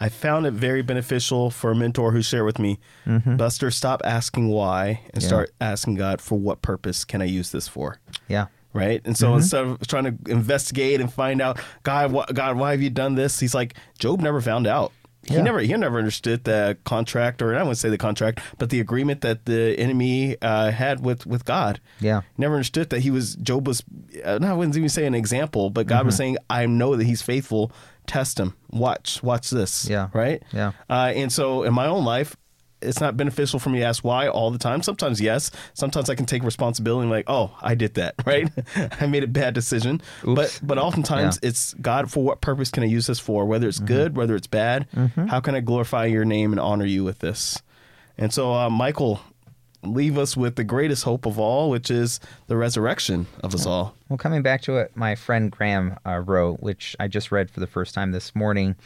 I 0.00 0.08
found 0.08 0.46
it 0.46 0.52
very 0.52 0.82
beneficial 0.82 1.50
for 1.50 1.72
a 1.72 1.74
mentor 1.74 2.12
who 2.12 2.22
shared 2.22 2.44
with 2.44 2.58
me, 2.58 2.78
mm-hmm. 3.06 3.36
Buster, 3.36 3.70
stop 3.70 4.00
asking 4.04 4.48
why 4.48 5.00
and 5.12 5.22
Yeah. 5.22 5.28
start 5.28 5.50
asking 5.60 5.96
God 5.96 6.20
for 6.20 6.38
what 6.38 6.62
purpose 6.62 7.04
can 7.04 7.20
I 7.20 7.24
use 7.24 7.50
this 7.50 7.66
for. 7.66 7.98
Yeah. 8.28 8.46
Right, 8.74 9.00
and 9.06 9.16
so 9.16 9.28
mm-hmm. 9.28 9.38
instead 9.38 9.64
of 9.64 9.86
trying 9.88 10.04
to 10.04 10.30
investigate 10.30 11.00
and 11.00 11.10
find 11.12 11.40
out, 11.40 11.58
God, 11.84 12.12
wh- 12.14 12.32
God, 12.32 12.58
why 12.58 12.72
have 12.72 12.82
you 12.82 12.90
done 12.90 13.14
this? 13.14 13.40
He's 13.40 13.54
like, 13.54 13.74
Job 13.98 14.20
never 14.20 14.42
found 14.42 14.66
out. 14.66 14.92
He 15.28 15.34
Yeah. 15.34 15.42
never, 15.42 15.60
he 15.60 15.76
never 15.76 15.98
understood 15.98 16.44
the 16.44 16.76
contract, 16.84 17.42
or 17.42 17.54
I 17.54 17.58
wouldn't 17.62 17.78
say 17.78 17.88
the 17.90 17.98
contract, 17.98 18.40
but 18.58 18.70
the 18.70 18.80
agreement 18.80 19.20
that 19.20 19.44
the 19.44 19.78
enemy 19.78 20.36
uh, 20.42 20.70
had 20.70 21.04
with 21.04 21.26
with 21.26 21.44
God. 21.44 21.80
Yeah. 22.00 22.22
never 22.36 22.54
understood 22.54 22.90
that 22.90 23.00
he 23.00 23.10
was 23.10 23.34
Job 23.36 23.66
was. 23.66 23.82
Uh, 24.24 24.38
I 24.42 24.52
wouldn't 24.52 24.76
even 24.76 24.88
say 24.88 25.06
an 25.06 25.14
example, 25.14 25.70
but 25.70 25.86
God 25.86 26.06
was 26.06 26.14
Mm-hmm. 26.14 26.18
saying, 26.18 26.36
"I 26.50 26.66
know 26.66 26.96
that 26.96 27.04
he's 27.04 27.22
faithful. 27.22 27.70
Test 28.06 28.40
him. 28.40 28.54
Watch, 28.70 29.22
watch 29.22 29.50
this." 29.50 29.86
Yeah. 29.88 30.08
right. 30.14 30.42
Yeah. 30.52 30.72
Uh, 30.88 31.12
and 31.14 31.30
so 31.32 31.62
in 31.64 31.74
my 31.74 31.86
own 31.86 32.04
life, 32.04 32.36
it's 32.80 33.00
not 33.00 33.16
beneficial 33.16 33.58
for 33.58 33.70
me 33.70 33.80
to 33.80 33.84
ask 33.84 34.04
why 34.04 34.28
all 34.28 34.50
the 34.50 34.58
time. 34.58 34.82
Sometimes 34.82 35.20
yes. 35.20 35.50
Sometimes 35.74 36.08
I 36.08 36.14
can 36.14 36.26
take 36.26 36.42
responsibility 36.42 37.02
and 37.02 37.10
like, 37.10 37.24
oh, 37.26 37.56
I 37.60 37.74
did 37.74 37.94
that, 37.94 38.14
right? 38.26 38.48
I 39.00 39.06
made 39.06 39.24
a 39.24 39.28
bad 39.28 39.54
decision. 39.54 40.00
But 40.24 40.58
but 40.62 40.78
oftentimes 40.78 41.38
it's 41.42 41.74
God 41.74 42.10
for 42.10 42.22
what 42.22 42.40
purpose 42.40 42.70
can 42.70 42.82
I 42.82 42.86
use 42.86 43.06
this 43.06 43.18
for? 43.18 43.44
Whether 43.46 43.68
it's 43.68 43.78
good, 43.80 44.16
whether 44.16 44.36
it's 44.36 44.46
bad, 44.46 44.86
how 45.28 45.40
can 45.40 45.54
I 45.54 45.60
glorify 45.60 46.06
your 46.06 46.24
name 46.24 46.52
and 46.52 46.60
honor 46.60 46.86
you 46.86 47.04
with 47.04 47.18
this? 47.20 47.60
And 48.16 48.32
so 48.32 48.52
uh, 48.52 48.68
Michael, 48.70 49.20
leave 49.82 50.18
us 50.18 50.36
with 50.36 50.56
the 50.56 50.64
greatest 50.64 51.04
hope 51.04 51.26
of 51.26 51.38
all, 51.38 51.70
which 51.70 51.90
is 51.90 52.20
the 52.46 52.56
resurrection 52.56 53.26
of 53.42 53.54
us 53.54 53.66
all. 53.66 53.94
Well, 54.08 54.16
coming 54.16 54.42
back 54.42 54.62
to 54.62 54.72
what 54.72 54.96
my 54.96 55.14
friend 55.14 55.50
Graham 55.50 55.98
uh, 56.06 56.18
wrote, 56.18 56.60
which 56.60 56.96
I 56.98 57.08
just 57.08 57.30
read 57.30 57.50
for 57.50 57.60
the 57.60 57.66
first 57.66 57.94
time 57.94 58.12
this 58.12 58.34
morning, 58.34 58.76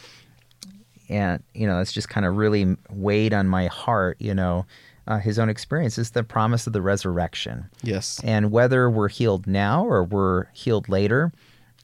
and 1.12 1.42
you 1.54 1.66
know, 1.66 1.80
it's 1.80 1.92
just 1.92 2.08
kind 2.08 2.26
of 2.26 2.36
really 2.36 2.76
weighed 2.90 3.32
on 3.34 3.46
my 3.48 3.66
heart. 3.66 4.16
You 4.20 4.34
know, 4.34 4.66
uh, 5.06 5.18
his 5.18 5.38
own 5.38 5.48
experience 5.48 5.98
is 5.98 6.10
the 6.12 6.24
promise 6.24 6.66
of 6.66 6.72
the 6.72 6.82
resurrection, 6.82 7.66
Yes. 7.82 8.20
and 8.24 8.50
whether 8.50 8.88
we're 8.90 9.08
healed 9.08 9.46
now 9.46 9.84
or 9.84 10.04
we're 10.04 10.46
healed 10.52 10.88
later, 10.88 11.32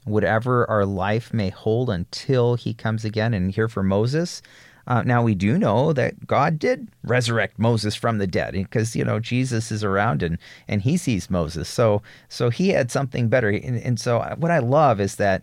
whatever 0.05 0.69
our 0.71 0.87
life 0.87 1.33
may 1.35 1.51
hold 1.51 1.91
until 1.91 2.55
He 2.55 2.73
comes 2.75 3.05
again. 3.05 3.35
And 3.35 3.51
here 3.53 3.69
for 3.69 3.83
Moses. 3.83 4.43
Uh, 4.87 5.03
now 5.03 5.23
we 5.23 5.35
do 5.35 5.59
know 5.59 5.93
that 5.93 6.27
God 6.27 6.59
did 6.59 6.89
resurrect 7.05 7.59
Moses 7.59 7.95
from 7.95 8.17
the 8.17 8.27
dead 8.27 8.55
because 8.55 8.97
you 8.97 9.05
know 9.05 9.21
Jesus 9.21 9.71
is 9.71 9.85
around 9.85 10.23
and 10.23 10.39
and 10.67 10.81
he 10.81 10.97
sees 10.97 11.29
Moses. 11.29 11.69
So 11.69 12.01
so 12.31 12.49
he 12.49 12.71
had 12.71 12.91
something 12.91 13.29
better. 13.29 13.51
And, 13.51 13.77
and 13.83 14.01
so 14.01 14.21
what 14.39 14.51
I 14.51 14.61
love 14.61 14.99
is 14.99 15.17
that 15.17 15.43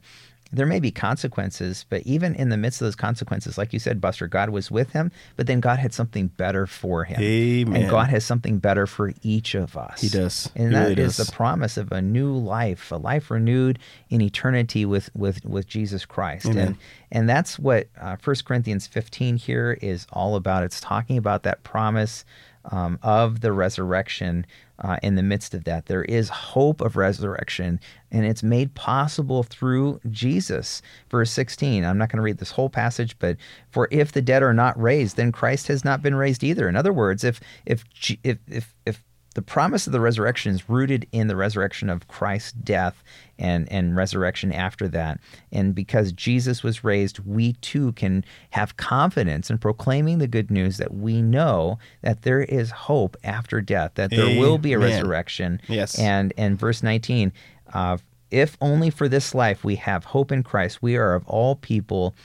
there 0.55 0.65
may 0.65 0.79
be 0.79 0.91
consequences, 0.91 1.85
but 1.89 2.01
even 2.03 2.33
in 2.35 2.49
the 2.49 2.57
midst 2.57 2.81
of 2.81 2.85
those 2.85 2.95
consequences, 2.95 3.57
like 3.57 3.73
you 3.73 3.79
said, 3.79 3.99
Buster, 3.99 4.27
God 4.27 4.49
was 4.49 4.71
with 4.71 4.91
him, 4.91 5.11
but 5.35 5.47
then 5.47 5.59
God 5.59 5.79
had 5.79 5.93
something 5.93 6.27
better 6.27 6.65
for 6.65 7.03
him. 7.03 7.21
Amen. 7.21 7.81
And 7.81 7.89
God 7.89 8.09
has 8.09 8.25
something 8.25 8.59
better 8.59 8.87
for 8.87 9.13
each 9.21 9.53
of 9.53 9.75
us. 9.75 10.01
He 10.01 10.09
does. 10.09 10.49
And 10.55 10.69
He 10.69 10.73
that 10.73 10.89
really 10.89 11.01
is 11.01 11.17
does. 11.17 11.27
the 11.27 11.31
promise 11.33 11.77
of 11.77 11.91
a 11.91 12.01
new 12.01 12.33
life, 12.33 12.91
a 12.91 12.95
life 12.95 13.29
renewed 13.29 13.79
in 14.09 14.21
eternity 14.21 14.85
with 14.85 15.09
with 15.13 15.43
with 15.45 15.67
Jesus 15.67 16.05
Christ. 16.05 16.45
Amen. 16.45 16.67
And 16.67 16.77
and 17.11 17.29
that's 17.29 17.59
what 17.59 17.87
uh, 17.99 18.17
1 18.23 18.35
Corinthians 18.45 18.87
15 18.87 19.37
here 19.37 19.77
is 19.81 20.07
all 20.11 20.35
about. 20.35 20.63
It's 20.63 20.79
talking 20.79 21.17
about 21.17 21.43
that 21.43 21.63
promise 21.63 22.25
um, 22.71 22.99
of 23.03 23.41
the 23.41 23.51
resurrection 23.51 24.45
uh, 24.79 24.97
in 25.01 25.15
the 25.15 25.23
midst 25.23 25.53
of 25.53 25.63
that. 25.63 25.85
There 25.85 26.03
is 26.03 26.29
hope 26.29 26.81
of 26.81 26.97
resurrection, 26.97 27.79
and 28.11 28.25
it's 28.25 28.43
made 28.43 28.75
possible 28.75 29.43
through 29.43 29.99
Jesus. 30.09 30.81
Verse 31.09 31.31
16, 31.31 31.85
I'm 31.85 31.97
not 31.97 32.09
going 32.09 32.17
to 32.17 32.23
read 32.23 32.39
this 32.39 32.51
whole 32.51 32.69
passage, 32.69 33.17
but 33.19 33.37
for 33.69 33.87
if 33.91 34.11
the 34.11 34.21
dead 34.21 34.43
are 34.43 34.53
not 34.53 34.79
raised, 34.81 35.15
then 35.15 35.31
Christ 35.31 35.67
has 35.67 35.85
not 35.85 36.01
been 36.01 36.15
raised 36.15 36.43
either. 36.43 36.67
In 36.67 36.75
other 36.75 36.93
words, 36.93 37.23
if 37.23 37.39
if 37.65 37.83
if 38.23 38.37
if, 38.47 38.75
if 38.85 39.03
the 39.35 39.41
promise 39.41 39.85
of 39.85 39.93
the 39.93 39.99
resurrection 39.99 40.55
is 40.55 40.69
rooted 40.69 41.05
in 41.11 41.27
the 41.27 41.35
resurrection 41.35 41.89
of 41.89 42.07
Christ's 42.07 42.53
death 42.53 43.03
and, 43.37 43.69
and 43.71 43.95
resurrection 43.95 44.53
after 44.53 44.87
that. 44.87 45.19
And 45.51 45.75
because 45.75 46.13
Jesus 46.13 46.63
was 46.63 46.85
raised, 46.85 47.19
we 47.19 47.53
too 47.53 47.91
can 47.93 48.23
have 48.51 48.77
confidence 48.77 49.49
in 49.49 49.57
proclaiming 49.57 50.19
the 50.19 50.27
good 50.27 50.49
news 50.49 50.77
that 50.77 50.93
we 50.93 51.21
know 51.21 51.77
that 52.01 52.21
there 52.21 52.41
is 52.41 52.71
hope 52.71 53.17
after 53.25 53.59
death, 53.59 53.91
that 53.95 54.09
there 54.09 54.39
will 54.39 54.57
be 54.57 54.71
a 54.71 54.79
resurrection. 54.79 55.61
Yes. 55.67 55.99
And 55.99 56.33
and 56.37 56.57
verse 56.57 56.81
19, 56.81 57.33
uh, 57.73 57.97
if 58.31 58.57
only 58.61 58.89
for 58.89 59.09
this 59.09 59.35
life 59.35 59.65
we 59.65 59.75
have 59.75 60.05
hope 60.05 60.31
in 60.31 60.43
Christ, 60.43 60.81
we 60.81 60.95
are 60.95 61.13
of 61.13 61.27
all 61.27 61.57
people. 61.57 62.15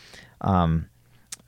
Um, 0.42 0.89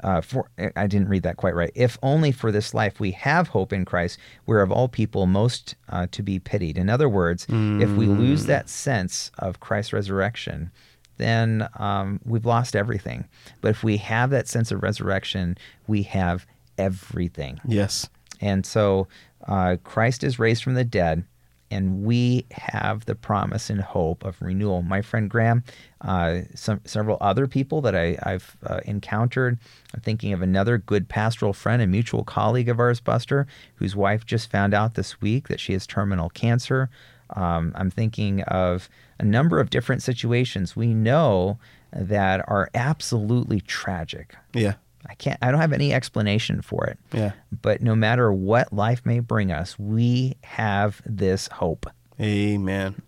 uh, 0.03 0.21
for 0.21 0.51
I 0.77 0.87
didn't 0.87 1.09
read 1.09 1.23
that 1.23 1.37
quite 1.37 1.55
right. 1.55 1.71
If 1.75 1.99
only 2.03 2.33
for 2.33 2.51
this 2.53 2.75
life 2.75 3.01
we 3.01 3.13
have 3.13 3.49
hope 3.49 3.73
in 3.73 3.85
Christ, 3.85 4.19
we're 4.47 4.63
of 4.63 4.73
all 4.73 4.89
people 4.89 5.27
most 5.27 5.75
uh, 5.89 6.07
to 6.11 6.23
be 6.23 6.39
pitied. 6.39 6.79
In 6.79 6.89
other 6.89 7.09
words, 7.09 7.47
if 7.49 7.91
we 7.91 8.07
lose 8.07 8.47
that 8.47 8.69
sense 8.69 9.31
of 9.39 9.61
Christ's 9.61 9.93
resurrection, 9.93 10.71
then 11.19 11.69
um, 11.79 12.21
we've 12.25 12.47
lost 12.47 12.75
everything. 12.75 13.29
But 13.61 13.71
if 13.71 13.85
we 13.85 13.97
have 13.99 14.31
that 14.31 14.49
sense 14.49 14.73
of 14.73 14.83
resurrection, 14.83 15.57
we 15.87 16.03
have 16.05 16.47
everything. 16.79 17.61
Yes. 17.67 18.09
And 18.41 18.67
so 18.67 19.09
uh, 19.47 19.77
Christ 19.85 20.25
is 20.25 20.39
raised 20.39 20.65
from 20.65 20.75
the 20.75 20.85
dead, 20.85 21.25
and 21.73 22.05
we 22.05 22.45
have 22.53 23.07
the 23.07 23.15
promise 23.15 23.71
and 23.71 23.81
hope 23.81 24.25
of 24.25 24.41
renewal. 24.41 24.83
My 24.83 25.01
friend 25.01 25.29
Graham, 25.29 25.65
uh, 26.03 26.43
some 26.55 26.81
several 26.85 27.17
other 27.21 27.47
people 27.47 27.81
that 27.81 27.97
I, 27.97 28.19
I've 28.23 28.57
uh, 28.67 28.81
encountered. 28.85 29.59
I'm 29.95 30.01
thinking 30.01 30.33
of 30.33 30.43
another 30.43 30.79
good 30.79 31.09
pastoral 31.09 31.53
friend, 31.53 31.81
a 31.81 31.87
mutual 31.87 32.25
colleague 32.25 32.69
of 32.69 32.79
ours, 32.79 33.01
Buster, 33.01 33.47
whose 33.77 33.97
wife 33.97 34.27
just 34.27 34.51
found 34.51 34.75
out 34.75 34.95
this 34.95 35.21
week 35.21 35.49
that 35.49 35.61
she 35.61 35.73
has 35.73 35.87
terminal 35.87 36.29
cancer. 36.31 36.91
Um, 37.35 37.73
I'm 37.75 37.91
thinking 37.91 38.43
of 38.43 38.91
a 39.19 39.25
number 39.25 39.59
of 39.59 39.71
different 39.71 40.03
situations 40.03 40.77
we 40.77 40.93
know 40.93 41.59
that 41.93 42.45
are 42.49 42.69
absolutely 42.75 43.61
tragic. 43.61 44.37
Yeah. 44.53 44.75
I 45.09 45.15
can't 45.15 45.39
I 45.43 45.51
don't 45.51 45.61
have 45.61 45.73
any 45.73 45.93
explanation 45.93 46.63
for 46.63 46.87
it. 46.87 46.99
Yeah. 47.13 47.33
But 47.63 47.83
no 47.83 47.95
matter 47.95 48.33
what 48.33 48.73
life 48.73 49.05
may 49.05 49.21
bring 49.21 49.51
us, 49.53 49.79
we 49.79 50.37
have 50.43 51.01
this 51.05 51.49
hope. 51.49 51.87
Amen. 52.21 53.01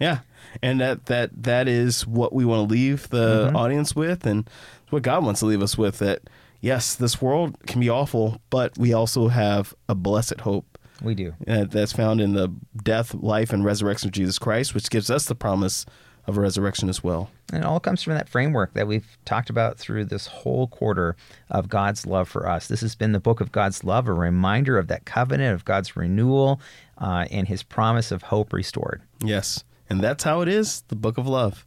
Yeah, 0.00 0.20
and 0.62 0.80
that 0.80 1.06
that 1.06 1.42
that 1.42 1.66
is 1.66 2.06
what 2.06 2.32
we 2.32 2.44
want 2.44 2.68
to 2.68 2.72
leave 2.72 3.08
the 3.08 3.46
Mm-hmm. 3.48 3.56
audience 3.56 3.96
with, 3.96 4.24
and 4.26 4.48
what 4.90 5.02
God 5.02 5.24
wants 5.24 5.40
to 5.40 5.46
leave 5.46 5.60
us 5.62 5.76
with. 5.76 5.98
That 5.98 6.20
yes, 6.60 6.94
this 6.94 7.20
world 7.20 7.56
can 7.66 7.80
be 7.80 7.90
awful, 7.90 8.40
but 8.48 8.78
we 8.78 8.92
also 8.92 9.26
have 9.28 9.74
a 9.88 9.96
blessed 9.96 10.40
hope 10.42 10.78
We 11.02 11.16
do. 11.16 11.34
uh, 11.48 11.64
that's 11.64 11.92
found 11.92 12.20
in 12.20 12.34
the 12.34 12.52
death, 12.80 13.12
life, 13.12 13.52
and 13.52 13.64
resurrection 13.64 14.08
of 14.08 14.12
Jesus 14.12 14.38
Christ, 14.38 14.72
which 14.72 14.88
gives 14.88 15.10
us 15.10 15.24
the 15.24 15.34
promise 15.34 15.84
of 16.28 16.36
a 16.36 16.40
resurrection 16.42 16.90
as 16.90 17.02
well. 17.02 17.30
And 17.52 17.64
it 17.64 17.66
all 17.66 17.80
comes 17.80 18.02
from 18.02 18.12
that 18.12 18.28
framework 18.28 18.74
that 18.74 18.86
we've 18.86 19.16
talked 19.24 19.48
about 19.48 19.78
through 19.78 20.04
this 20.04 20.26
whole 20.26 20.66
quarter 20.66 21.16
of 21.50 21.70
God's 21.70 22.06
love 22.06 22.28
for 22.28 22.46
us. 22.46 22.68
This 22.68 22.82
has 22.82 22.94
been 22.94 23.12
the 23.12 23.18
book 23.18 23.40
of 23.40 23.50
God's 23.50 23.82
love, 23.82 24.06
a 24.06 24.12
reminder 24.12 24.78
of 24.78 24.88
that 24.88 25.06
covenant 25.06 25.54
of 25.54 25.64
God's 25.64 25.96
renewal 25.96 26.60
uh, 26.98 27.24
and 27.30 27.48
his 27.48 27.62
promise 27.62 28.12
of 28.12 28.22
hope 28.22 28.52
restored. 28.52 29.00
Yes, 29.20 29.64
and 29.88 30.02
that's 30.02 30.22
how 30.22 30.42
it 30.42 30.48
is 30.48 30.82
the 30.88 30.96
book 30.96 31.16
of 31.16 31.26
love. 31.26 31.64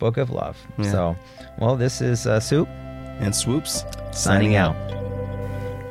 Book 0.00 0.16
of 0.16 0.30
love. 0.30 0.58
Yeah. 0.76 0.90
So, 0.90 1.16
well, 1.58 1.76
this 1.76 2.00
is 2.00 2.26
uh, 2.26 2.40
Soup 2.40 2.68
And 3.20 3.34
Swoopes, 3.34 3.84
signing 4.10 4.56
out. 4.56 4.74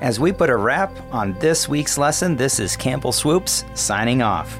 As 0.02 0.20
we 0.20 0.34
put 0.34 0.50
a 0.50 0.58
wrap 0.58 0.92
on 1.14 1.34
this 1.40 1.70
week's 1.70 1.98
lesson, 1.98 2.36
this 2.36 2.60
is 2.60 2.76
Campbell 2.76 3.12
Swoopes 3.12 3.64
signing 3.76 4.22
off. 4.22 4.60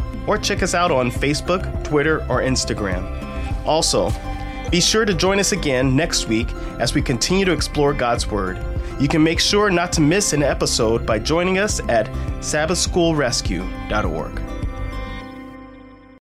or 0.27 0.37
check 0.37 0.63
us 0.63 0.73
out 0.73 0.91
on 0.91 1.11
Facebook, 1.11 1.83
Twitter, 1.83 2.21
or 2.29 2.41
Instagram. 2.41 3.05
Also, 3.65 4.11
be 4.69 4.81
sure 4.81 5.05
to 5.05 5.13
join 5.13 5.39
us 5.39 5.51
again 5.51 5.95
next 5.95 6.27
week 6.27 6.51
as 6.79 6.93
we 6.93 7.01
continue 7.01 7.45
to 7.45 7.51
explore 7.51 7.93
God's 7.93 8.27
Word. 8.27 8.63
You 8.99 9.07
can 9.07 9.23
make 9.23 9.39
sure 9.39 9.69
not 9.69 9.91
to 9.93 10.01
miss 10.01 10.33
an 10.33 10.43
episode 10.43 11.05
by 11.05 11.19
joining 11.19 11.57
us 11.57 11.79
at 11.89 12.07
sabbathschoolrescue.org. 12.39 14.50